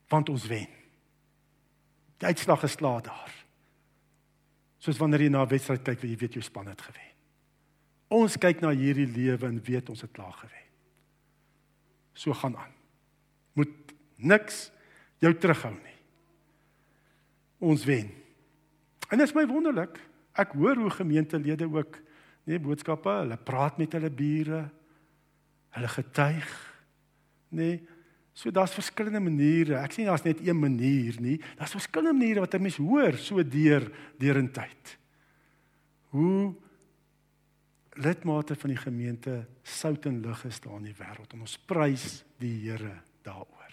Want 0.08 0.28
ons 0.28 0.46
wen. 0.46 0.68
Die 2.16 2.28
uitslag 2.28 2.62
is 2.62 2.76
klaar 2.76 3.02
daar. 3.02 3.32
Soos 4.78 4.98
wanneer 4.98 5.26
jy 5.26 5.28
na 5.28 5.42
'n 5.42 5.48
wedstryd 5.48 5.82
kyk, 5.82 6.02
jy 6.02 6.16
weet 6.16 6.32
jou 6.32 6.42
span 6.42 6.66
het 6.66 6.80
gewen. 6.80 7.12
Ons 8.08 8.36
kyk 8.36 8.60
na 8.60 8.70
hierdie 8.70 9.06
lewe 9.06 9.46
en 9.46 9.62
weet 9.62 9.88
ons 9.88 10.00
het 10.00 10.12
klaar 10.12 10.32
gewen. 10.32 10.66
So 12.14 12.32
gaan 12.32 12.56
aan. 12.56 12.72
Moet 13.52 13.94
niks 14.16 14.70
jou 15.18 15.34
terughou 15.34 15.74
nie. 15.74 15.98
Ons 17.58 17.84
wen. 17.84 18.10
En 19.10 19.18
dit 19.18 19.28
is 19.28 19.34
my 19.34 19.46
wonderlik. 19.46 19.98
Ek 20.36 20.52
hoor 20.52 20.76
hoe 20.76 20.90
gemeentelede 20.90 21.68
ook 21.72 21.98
nee 22.44 22.58
boodskappe, 22.58 23.10
hulle 23.10 23.36
praat 23.36 23.78
met 23.78 23.92
hulle 23.92 24.10
bure. 24.10 24.70
Hulle 25.76 25.88
getuig. 25.92 26.52
Nee. 27.52 27.80
So 28.36 28.50
daar's 28.52 28.74
verskillende 28.76 29.20
maniere. 29.20 29.78
Ek 29.80 29.94
sê 29.96 30.04
daar's 30.04 30.24
net 30.24 30.40
een 30.44 30.58
manier 30.58 31.16
nie. 31.20 31.38
Daar's 31.56 31.76
verskillende 31.76 32.16
maniere 32.16 32.44
wat 32.44 32.54
'n 32.54 32.62
mens 32.62 32.76
hoor 32.76 33.16
so 33.16 33.42
deur 33.42 33.90
deur 34.18 34.36
in 34.36 34.52
tyd. 34.52 34.98
Hoe 36.12 36.54
lidmate 37.96 38.56
van 38.56 38.70
die 38.70 38.80
gemeente 38.80 39.46
sout 39.62 40.06
en 40.06 40.20
lig 40.20 40.44
is 40.44 40.60
daar 40.60 40.76
in 40.76 40.90
die 40.90 40.98
wêreld 40.98 41.32
en 41.32 41.40
ons 41.40 41.58
prys 41.58 42.24
die 42.38 42.68
Here 42.68 43.02
daaroor. 43.22 43.72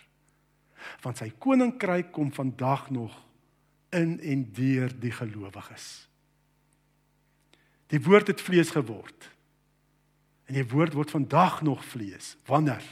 Want 1.02 1.18
sy 1.18 1.32
koninkryk 1.40 2.12
kom 2.12 2.32
vandag 2.32 2.90
nog 2.90 3.26
in 3.92 4.20
en 4.20 4.48
deur 4.54 4.92
die 5.00 5.12
gelowiges. 5.12 6.08
Die 7.88 8.02
woord 8.02 8.28
het 8.28 8.42
vlees 8.42 8.72
geword. 8.74 9.30
En 10.54 10.60
die 10.60 10.70
woord 10.70 10.94
word 10.94 11.10
vandag 11.10 11.64
nog 11.66 11.82
vlees. 11.86 12.36
Wanneer? 12.46 12.84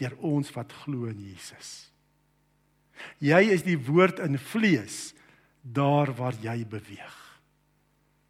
Deur 0.00 0.14
ons 0.24 0.48
wat 0.56 0.72
glo 0.72 1.04
in 1.10 1.18
Jesus. 1.20 1.90
Jy 3.20 3.42
is 3.52 3.64
die 3.66 3.76
woord 3.76 4.22
in 4.24 4.38
vlees 4.40 5.12
daar 5.60 6.14
waar 6.16 6.32
jy 6.40 6.62
beweeg. 6.64 7.18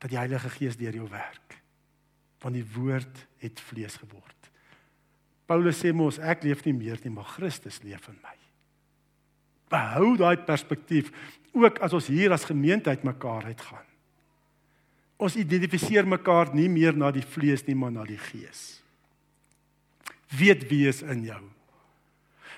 Dat 0.03 0.11
die 0.11 0.19
Heilige 0.19 0.51
Gees 0.57 0.75
deur 0.81 0.99
jou 0.99 1.07
werk. 1.13 1.55
Want 2.43 2.59
die 2.59 2.67
woord 2.75 3.23
het 3.39 3.63
vlees 3.63 3.95
geword. 4.03 4.51
Paulus 5.47 5.79
sê 5.79 5.95
mos 5.95 6.19
ek 6.19 6.43
leef 6.43 6.67
nie 6.67 6.75
meer 6.75 6.99
nie, 7.05 7.15
maar 7.15 7.31
Christus 7.37 7.79
leef 7.87 8.11
in 8.11 8.19
my. 8.25 8.37
Behou 9.71 10.17
daai 10.19 10.43
perspektief 10.43 11.15
ook 11.55 11.79
as 11.79 11.95
ons 11.95 12.11
hier 12.11 12.35
as 12.35 12.51
gemeente 12.51 12.91
uitmekaar 12.91 13.53
uitgaan. 13.55 13.87
Ons 15.25 15.39
identifiseer 15.41 16.05
mekaar 16.05 16.53
nie 16.53 16.69
meer 16.69 16.97
na 16.97 17.09
die 17.15 17.25
vlees 17.25 17.65
nie, 17.65 17.77
maar 17.79 17.93
na 17.95 18.05
die 18.05 18.21
gees. 18.21 18.83
Weet 20.35 20.67
wie 20.69 20.85
is 20.91 21.01
in 21.07 21.23
jou. 21.31 21.41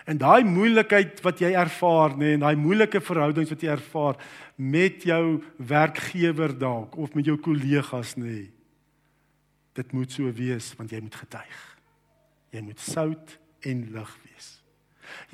En 0.07 0.19
daai 0.19 0.47
moeilikheid 0.47 1.19
wat 1.25 1.41
jy 1.43 1.51
ervaar, 1.59 2.15
nê, 2.19 2.37
en 2.37 2.45
daai 2.45 2.59
moeilike 2.59 3.01
verhoudings 3.03 3.51
wat 3.51 3.63
jy 3.63 3.73
ervaar 3.75 4.19
met 4.57 5.03
jou 5.07 5.41
werkgewer 5.59 6.55
dalk 6.59 6.95
of 7.03 7.15
met 7.19 7.27
jou 7.27 7.35
kollegas, 7.43 8.15
nê. 8.19 8.47
Dit 9.77 9.93
moet 9.93 10.15
so 10.15 10.31
wees 10.33 10.71
want 10.79 10.95
jy 10.95 11.03
moet 11.03 11.19
getuig. 11.23 11.63
Jy 12.55 12.63
moet 12.65 12.83
sout 12.83 13.37
en 13.67 13.83
lig 13.99 14.13
wees. 14.25 14.51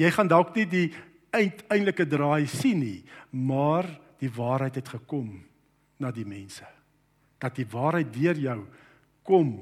Jy 0.00 0.12
gaan 0.16 0.32
dalk 0.32 0.56
nie 0.56 0.66
die 0.68 0.86
uiteindelike 1.32 2.08
draai 2.08 2.48
sien 2.50 2.80
nie, 2.80 3.00
maar 3.30 3.88
die 4.20 4.32
waarheid 4.32 4.80
het 4.80 4.94
gekom 4.96 5.36
na 6.00 6.10
die 6.12 6.28
mense. 6.28 6.64
Dat 7.42 7.58
die 7.58 7.66
waarheid 7.68 8.12
deur 8.14 8.38
jou 8.38 8.58
kom 9.26 9.54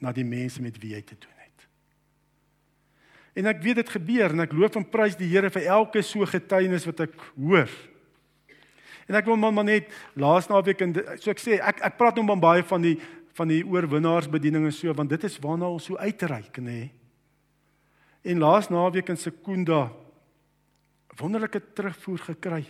na 0.00 0.12
die 0.12 0.26
mense 0.26 0.62
met 0.64 0.78
wie 0.80 0.94
jy 0.94 1.02
te 1.04 1.16
doen 1.18 1.36
het. 1.40 1.66
En 3.36 3.50
ek 3.52 3.60
weet 3.64 3.80
dit 3.82 3.92
gebeur 3.96 4.32
en 4.32 4.44
ek 4.44 4.56
loof 4.56 4.78
en 4.80 4.88
prys 4.88 5.16
die 5.18 5.28
Here 5.28 5.52
vir 5.52 5.68
elke 5.68 6.02
so 6.04 6.24
getuienis 6.28 6.88
wat 6.88 7.04
ek 7.04 7.16
hoor. 7.36 7.70
En 9.06 9.18
ek 9.20 9.28
wil 9.28 9.38
maar 9.38 9.64
net 9.64 9.92
laas 10.18 10.48
naweek 10.50 10.82
en 10.82 10.96
so 11.20 11.30
ek 11.30 11.40
sê 11.42 11.60
ek 11.60 11.84
ek 11.84 11.98
praat 12.00 12.16
nou 12.18 12.26
maar 12.26 12.42
baie 12.42 12.66
van 12.66 12.82
die 12.82 12.96
van 13.36 13.50
die 13.52 13.60
oorwinnaarsbediening 13.68 14.64
en 14.64 14.72
so 14.72 14.92
want 14.96 15.12
dit 15.12 15.24
is 15.28 15.36
waarna 15.44 15.68
ons 15.68 15.90
so 15.90 15.98
uitreik 16.00 16.56
nê. 16.64 16.88
En 18.24 18.40
laas 18.40 18.70
naweek 18.72 19.12
in 19.12 19.20
Sekunda 19.20 19.90
wonderlike 21.20 21.60
terugvoer 21.76 22.24
gekry. 22.32 22.64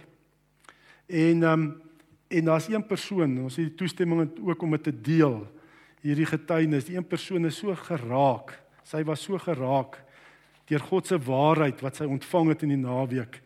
En 1.07 1.43
ehm 1.43 1.53
um, 1.53 1.67
en 2.29 2.45
daar's 2.45 2.69
een 2.69 2.87
persoon, 2.87 3.39
ons 3.47 3.57
het 3.57 3.69
die 3.69 3.79
toestemming 3.79 4.31
ook 4.43 4.63
om 4.63 4.75
dit 4.77 4.83
te 4.83 4.95
deel. 4.95 5.41
Hierdie 6.03 6.27
getuienis, 6.27 6.89
die 6.89 6.97
een 6.97 7.07
persoon 7.07 7.47
is 7.47 7.59
so 7.59 7.75
geraak. 7.75 8.55
Sy 8.87 9.03
was 9.07 9.23
so 9.23 9.39
geraak 9.43 10.03
deur 10.67 10.83
God 10.83 11.07
se 11.07 11.19
waarheid 11.23 11.83
wat 11.85 11.99
sy 11.99 12.09
ontvang 12.11 12.49
het 12.51 12.65
in 12.67 12.73
die 12.75 12.81
naweek. 12.81 13.39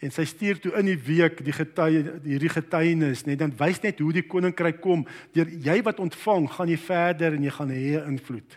En 0.00 0.12
sy 0.14 0.24
stuur 0.28 0.60
toe 0.62 0.72
in 0.78 0.86
die 0.88 1.00
week 1.02 1.42
die 1.44 1.52
getuie 1.52 2.04
hierdie 2.24 2.52
getuienis, 2.52 3.26
net 3.26 3.40
dan 3.42 3.52
wys 3.58 3.82
net 3.82 3.98
hoe 4.00 4.12
die 4.16 4.24
koninkryk 4.24 4.78
kom. 4.80 5.02
Deur 5.34 5.50
jy 5.50 5.76
wat 5.84 6.00
ontvang, 6.00 6.46
gaan 6.54 6.70
jy 6.70 6.78
verder 6.80 7.36
en 7.36 7.44
jy 7.44 7.52
gaan 7.56 7.74
hê 7.74 7.98
invloed. 7.98 8.56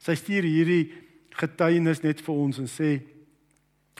Sy 0.00 0.14
stuur 0.16 0.46
hierdie 0.46 0.84
getuienis 1.38 2.04
net 2.06 2.22
vir 2.24 2.40
ons 2.46 2.62
en 2.62 2.70
sê 2.70 2.94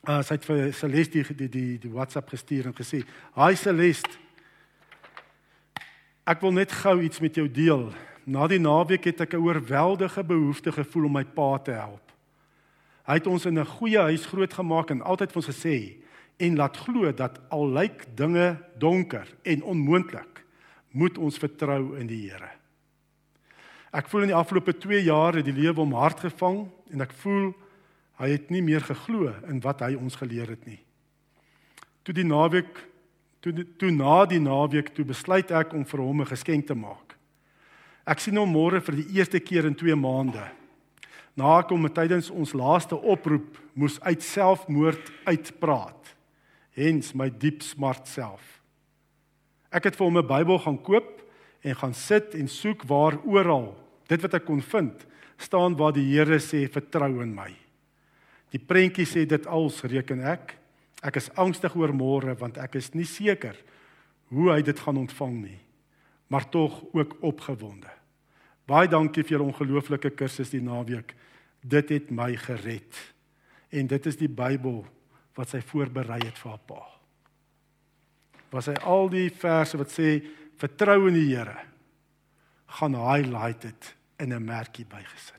uh, 0.06 0.22
sy 0.22 0.38
het 0.38 0.46
vir 0.48 0.64
Celeste 0.78 1.20
die, 1.20 1.36
die 1.42 1.50
die 1.52 1.76
die 1.82 1.92
WhatsApp 1.92 2.30
gestuur 2.32 2.70
en 2.70 2.78
gesê: 2.78 3.02
"Hi 3.36 3.52
Celeste. 3.58 4.27
Ek 6.28 6.42
wil 6.44 6.52
net 6.52 6.72
gou 6.82 6.98
iets 7.00 7.22
met 7.24 7.38
jou 7.38 7.46
deel. 7.48 7.86
Na 8.28 8.44
die 8.50 8.60
naweek 8.60 9.06
het 9.08 9.20
ek 9.24 9.32
'n 9.34 9.40
oorweldige 9.40 10.24
behoefte 10.24 10.72
gevoel 10.72 11.04
om 11.04 11.12
my 11.12 11.24
pa 11.24 11.58
te 11.58 11.70
help. 11.70 12.12
Hy 13.06 13.14
het 13.14 13.26
ons 13.26 13.46
in 13.46 13.58
'n 13.58 13.64
goeie 13.64 13.98
huis 13.98 14.26
grootgemaak 14.26 14.90
en 14.90 15.02
altyd 15.02 15.32
vir 15.32 15.42
ons 15.42 15.56
gesê 15.56 15.96
en 16.36 16.56
laat 16.56 16.76
glo 16.76 17.12
dat 17.12 17.40
al 17.48 17.68
lyk 17.68 18.06
dinge 18.14 18.58
donker 18.78 19.26
en 19.42 19.62
onmoontlik, 19.62 20.44
moet 20.90 21.18
ons 21.18 21.38
vertrou 21.38 21.98
in 21.98 22.06
die 22.06 22.30
Here. 22.30 22.50
Ek 23.92 24.08
voel 24.08 24.20
in 24.22 24.28
die 24.28 24.36
afgelope 24.36 24.78
2 24.78 25.02
jaar 25.02 25.34
het 25.34 25.44
die 25.44 25.62
lewe 25.62 25.80
om 25.80 25.92
hart 25.92 26.20
gevang 26.20 26.68
en 26.90 27.00
ek 27.00 27.12
voel 27.12 27.54
Hy 28.18 28.32
het 28.34 28.50
nie 28.50 28.62
meer 28.66 28.82
geglo 28.82 29.30
in 29.46 29.60
wat 29.62 29.84
hy 29.86 29.94
ons 29.94 30.16
geleer 30.18 30.50
het 30.50 30.64
nie. 30.66 30.80
Toe 32.02 32.14
die 32.16 32.26
naweek 32.26 32.80
toe 33.40 33.66
toe 33.78 33.90
na 33.90 34.24
die 34.26 34.40
naweek 34.40 34.94
toe 34.94 35.04
besluit 35.04 35.50
ek 35.50 35.72
om 35.72 35.84
vir 35.84 36.00
hom 36.00 36.20
'n 36.20 36.32
geskenk 36.32 36.66
te 36.66 36.74
maak. 36.74 37.16
Ek 38.06 38.20
sien 38.20 38.36
hom 38.36 38.52
môre 38.52 38.80
vir 38.80 38.96
die 38.96 39.18
eerste 39.18 39.40
keer 39.40 39.66
in 39.66 39.74
2 39.74 39.94
maande. 39.96 40.44
Na 41.36 41.58
ek 41.58 41.70
hom 41.70 41.88
tydens 41.88 42.30
ons 42.30 42.52
laaste 42.52 42.96
oproep 42.96 43.58
moes 43.74 44.00
uit 44.00 44.22
selfmoord 44.22 45.12
uitpraat. 45.26 46.14
Hens 46.72 47.14
my 47.14 47.28
diep 47.28 47.62
smart 47.62 48.08
self. 48.08 48.60
Ek 49.70 49.84
het 49.84 49.96
vir 49.96 50.06
hom 50.06 50.18
'n 50.18 50.26
Bybel 50.26 50.58
gaan 50.58 50.82
koop 50.82 51.22
en 51.62 51.74
gaan 51.74 51.94
sit 51.94 52.34
en 52.34 52.48
soek 52.48 52.82
waar 52.84 53.18
oral 53.24 53.76
dit 54.08 54.22
wat 54.22 54.34
ek 54.34 54.44
kon 54.44 54.60
vind 54.60 55.06
staan 55.38 55.76
waar 55.76 55.92
die 55.92 56.04
Here 56.04 56.40
sê 56.42 56.66
vertrou 56.68 57.22
in 57.22 57.34
my. 57.34 57.52
Die 58.50 58.58
prentjie 58.58 59.06
sê 59.06 59.26
dit 59.28 59.46
als 59.46 59.82
reken 59.86 60.20
ek. 60.20 60.57
Ek 61.02 61.16
is 61.20 61.30
angstig 61.38 61.76
oor 61.78 61.92
môre 61.94 62.34
want 62.38 62.58
ek 62.58 62.78
is 62.80 62.92
nie 62.94 63.06
seker 63.06 63.56
hoe 64.34 64.50
hy 64.52 64.62
dit 64.66 64.78
gaan 64.78 64.98
ontvang 64.98 65.36
nie. 65.44 65.60
Maar 66.28 66.48
tog 66.52 66.82
ook 66.92 67.16
opgewonde. 67.24 67.90
Baie 68.68 68.88
dankie 68.88 69.24
vir 69.24 69.38
julle 69.38 69.48
ongelooflike 69.48 70.10
kursus 70.18 70.52
die 70.52 70.60
naweek. 70.60 71.14
Dit 71.64 71.88
het 71.94 72.10
my 72.12 72.34
gered. 72.36 72.98
En 73.72 73.88
dit 73.88 74.06
is 74.06 74.18
die 74.20 74.28
Bybel 74.28 74.82
wat 75.38 75.54
sy 75.54 75.62
voorberei 75.64 76.20
het 76.26 76.38
vir 76.40 76.52
haar 76.52 76.64
pa. 76.68 76.82
Was 78.52 78.68
hy 78.68 78.76
al 78.84 79.08
die 79.12 79.28
verse 79.32 79.78
wat 79.80 79.92
sê 79.92 80.18
vertrou 80.58 81.06
in 81.08 81.16
die 81.16 81.28
Here 81.30 81.56
gaan 82.78 82.96
highlight 82.98 83.62
dit 83.62 83.94
in 84.18 84.32
'n 84.34 84.44
merkie 84.44 84.84
bygesit. 84.84 85.37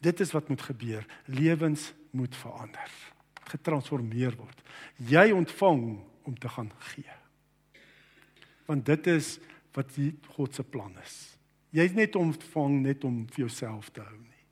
Dit 0.00 0.20
is 0.20 0.32
wat 0.32 0.48
moet 0.48 0.62
gebeur. 0.62 1.06
Lewens 1.24 1.92
moet 2.10 2.36
verander, 2.36 2.92
getransformeer 3.52 4.36
word. 4.36 4.62
Jy 4.96 5.30
ontvang 5.36 5.84
om 6.24 6.38
te 6.38 6.48
gaan 6.48 6.70
gee. 6.92 7.16
Want 8.66 8.86
dit 8.86 9.06
is 9.06 9.38
wat 9.76 9.92
die 9.94 10.14
God 10.34 10.54
se 10.54 10.64
plan 10.64 10.94
is. 11.04 11.18
Jy's 11.74 11.94
net 11.94 12.16
ontvang 12.18 12.80
net 12.82 13.04
om 13.06 13.22
vir 13.30 13.44
jouself 13.44 13.90
te 13.94 14.02
hou 14.02 14.16
nie. 14.16 14.44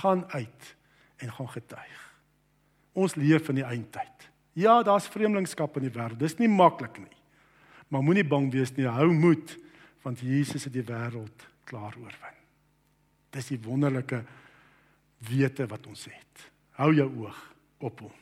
Gaan 0.00 0.26
uit 0.34 0.74
en 1.24 1.32
gaan 1.32 1.50
getuig. 1.54 2.02
Ons 2.98 3.16
leef 3.16 3.48
in 3.48 3.60
die 3.62 3.66
eindtyd. 3.66 4.26
Ja, 4.58 4.82
daar's 4.82 5.08
vreemdelingskap 5.08 5.76
in 5.78 5.86
die 5.86 5.94
wêreld. 5.94 6.18
Dis 6.20 6.36
nie 6.40 6.50
maklik 6.50 6.98
nie. 6.98 7.16
Maar 7.88 8.04
moenie 8.04 8.26
bang 8.26 8.50
wees 8.52 8.74
nie. 8.76 8.88
Hou 8.90 9.08
moed 9.14 9.54
want 10.04 10.20
Jesus 10.24 10.66
het 10.66 10.74
die 10.74 10.84
wêreld 10.86 11.46
klaar 11.68 11.96
oorwin. 12.00 12.36
Dis 13.34 13.50
die 13.52 13.60
wonderlike 13.64 14.22
wete 15.18 15.66
wat 15.66 15.86
ons 15.86 16.04
het. 16.04 16.46
Hou 16.78 16.92
jou 16.94 17.08
oog 17.24 17.38
op 17.78 18.00
hom. 18.00 18.14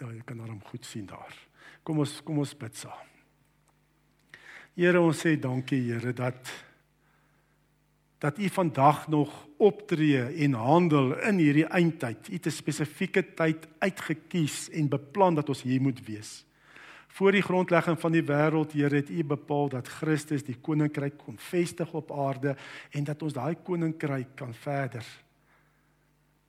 Ja, 0.00 0.10
jy 0.10 0.22
kan 0.26 0.40
hom 0.42 0.60
goed 0.68 0.84
sien 0.84 1.06
daar. 1.06 1.34
Kom 1.84 2.00
ons 2.02 2.20
kom 2.24 2.40
ons 2.42 2.54
bid 2.58 2.76
saam. 2.76 3.10
Here, 4.74 4.98
ons 5.00 5.20
sê 5.22 5.36
dankie 5.38 5.80
Here 5.86 6.12
dat 6.12 6.50
dat 8.24 8.38
U 8.40 8.48
vandag 8.48 9.08
nog 9.12 9.32
optree 9.60 10.22
en 10.46 10.54
handel 10.56 11.12
in 11.28 11.38
hierdie 11.42 11.66
eindtyd. 11.66 12.28
U 12.28 12.32
het 12.32 12.46
'n 12.46 12.50
spesifieke 12.50 13.34
tyd 13.34 13.68
uitgekies 13.78 14.70
en 14.70 14.88
beplan 14.88 15.34
dat 15.34 15.48
ons 15.48 15.62
hier 15.62 15.80
moet 15.80 16.00
wees. 16.06 16.44
Voor 17.14 17.32
die 17.32 17.42
grondlegging 17.42 17.94
van 18.00 18.12
die 18.12 18.24
wêreld, 18.26 18.72
Here, 18.74 18.96
het 18.96 19.10
U 19.10 19.24
bepaal 19.24 19.68
dat 19.68 19.88
Christus 20.00 20.42
die 20.42 20.56
koninkryk 20.58 21.14
kon 21.22 21.36
vestig 21.38 21.92
op 21.94 22.10
aarde 22.10 22.56
en 22.90 23.04
dat 23.06 23.22
ons 23.22 23.36
daai 23.36 23.54
koninkryk 23.62 24.34
kan 24.34 24.54
verder 24.54 25.06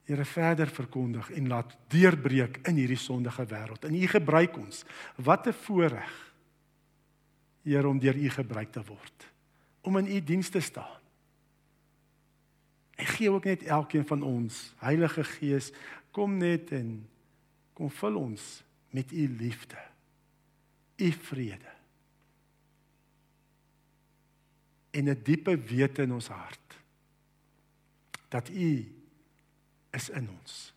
Here 0.06 0.26
verder 0.26 0.70
verkondig 0.70 1.32
en 1.34 1.48
laat 1.50 1.78
deurbreek 1.90 2.60
in 2.70 2.78
hierdie 2.78 3.00
sondige 3.02 3.46
wêreld. 3.50 3.86
En 3.86 3.96
U 3.96 4.08
gebruik 4.08 4.58
ons. 4.58 4.84
Wat 5.18 5.48
'n 5.48 5.54
voorreg. 5.54 6.34
Here 7.64 7.88
om 7.88 8.00
deur 8.00 8.16
U 8.16 8.30
gebruik 8.30 8.72
te 8.72 8.84
word. 8.86 9.32
Om 9.82 9.98
in 9.98 10.08
U 10.16 10.24
diens 10.24 10.50
te 10.50 10.60
staan. 10.60 11.02
En 12.96 13.06
gee 13.06 13.32
ook 13.32 13.44
net 13.44 13.64
elkeen 13.64 14.08
van 14.08 14.22
ons, 14.22 14.74
Heilige 14.78 15.24
Gees, 15.24 15.72
kom 16.12 16.38
net 16.38 16.72
en 16.72 17.10
kom 17.74 17.90
vul 17.90 18.16
ons 18.16 18.64
met 18.90 19.12
U 19.12 19.36
liefde 19.38 19.95
u 20.96 21.12
vrede. 21.12 21.74
En 24.92 25.10
'n 25.10 25.22
diepe 25.24 25.58
wete 25.58 26.02
in 26.02 26.14
ons 26.14 26.28
hart 26.28 26.66
dat 28.28 28.50
u 28.50 28.96
is 29.92 30.10
in 30.10 30.30
ons. 30.30 30.74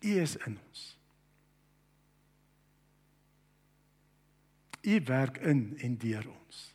U 0.00 0.20
is 0.20 0.36
in 0.36 0.58
ons. 0.68 0.96
U 4.80 5.00
werk 5.04 5.36
in 5.36 5.78
en 5.78 5.96
deur 5.98 6.28
ons. 6.28 6.74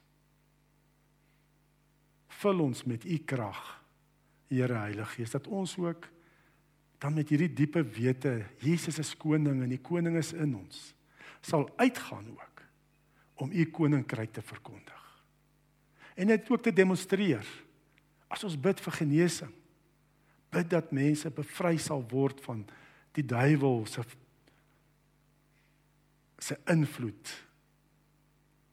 Vul 2.28 2.60
ons 2.60 2.84
met 2.84 3.06
u 3.06 3.18
krag, 3.18 3.62
Here 4.48 4.74
Heilige 4.74 5.16
Gees, 5.16 5.32
dat 5.32 5.48
ons 5.48 5.78
ook 5.78 6.10
dan 7.04 7.16
met 7.18 7.28
hierdie 7.30 7.52
diepe 7.52 7.84
wete 7.84 8.38
Jesus 8.64 9.02
is 9.02 9.12
koning 9.20 9.60
en 9.60 9.72
die 9.72 9.82
koning 9.84 10.16
is 10.20 10.32
in 10.32 10.56
ons 10.56 10.94
sal 11.44 11.68
uitgaan 11.76 12.30
ook 12.32 12.62
om 13.44 13.52
u 13.52 13.66
koninkryk 13.66 14.32
te 14.32 14.42
verkondig. 14.42 15.02
En 16.16 16.28
dit 16.28 16.50
ook 16.50 16.62
te 16.62 16.74
demonstreer. 16.74 17.44
As 18.28 18.44
ons 18.46 18.56
bid 18.56 18.80
vir 18.80 18.96
genesing, 18.96 19.52
bid 20.54 20.70
dat 20.70 20.94
mense 20.94 21.30
bevry 21.34 21.76
sal 21.82 22.06
word 22.14 22.40
van 22.46 22.62
die 23.18 23.26
duiwel 23.26 23.84
se 23.90 24.06
sy 26.44 26.56
invloed 26.72 27.34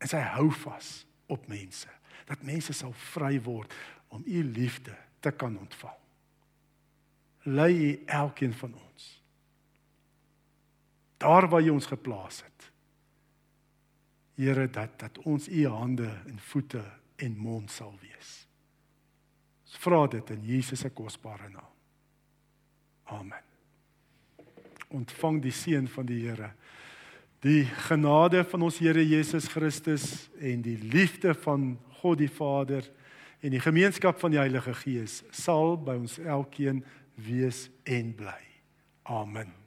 en 0.02 0.10
sy 0.10 0.20
hou 0.34 0.48
vas 0.64 0.88
op 1.30 1.44
mense 1.50 1.90
dat 2.26 2.42
mense 2.46 2.74
sal 2.74 2.94
vry 3.12 3.36
word 3.42 3.74
om 4.14 4.22
u 4.26 4.42
liefde 4.54 4.94
te 5.22 5.30
kan 5.30 5.58
ontvang. 5.58 5.98
Lei 7.42 7.72
u 7.90 8.02
elkeen 8.06 8.54
van 8.54 8.74
ons 8.74 9.20
daar 11.20 11.48
waar 11.48 11.62
jy 11.62 11.72
ons 11.74 11.88
geplaas 11.90 12.40
het. 12.44 12.68
Here 14.40 14.66
dat 14.72 14.96
dat 15.00 15.18
ons 15.28 15.48
u 15.48 15.66
hande 15.68 16.08
en 16.08 16.38
voete 16.50 16.82
en 17.20 17.36
mond 17.36 17.70
sal 17.70 17.92
wees. 18.00 18.30
Ons 19.68 19.76
vra 19.84 20.06
dit 20.08 20.32
in 20.32 20.46
Jesus 20.48 20.80
se 20.80 20.90
kosbare 20.96 21.50
naam. 21.52 21.74
Amen. 23.04 23.44
Ontvang 24.88 25.42
die 25.44 25.54
seën 25.54 25.86
van 25.88 26.08
die 26.08 26.22
Here. 26.24 26.52
Die 27.44 27.64
genade 27.88 28.42
van 28.48 28.64
ons 28.64 28.80
Here 28.80 29.04
Jesus 29.04 29.48
Christus 29.52 30.30
en 30.40 30.64
die 30.64 30.78
liefde 30.80 31.34
van 31.44 31.74
God 32.00 32.18
die 32.18 32.32
Vader 32.32 32.88
en 33.40 33.52
die 33.52 33.60
gemeenskap 33.60 34.18
van 34.20 34.32
die 34.32 34.40
Heilige 34.40 34.72
Gees 34.80 35.20
sal 35.36 35.76
by 35.76 35.98
ons 36.00 36.16
elkeen 36.18 36.80
wees 37.26 37.70
en 37.84 38.14
bly. 38.16 38.44
Amen. 39.02 39.59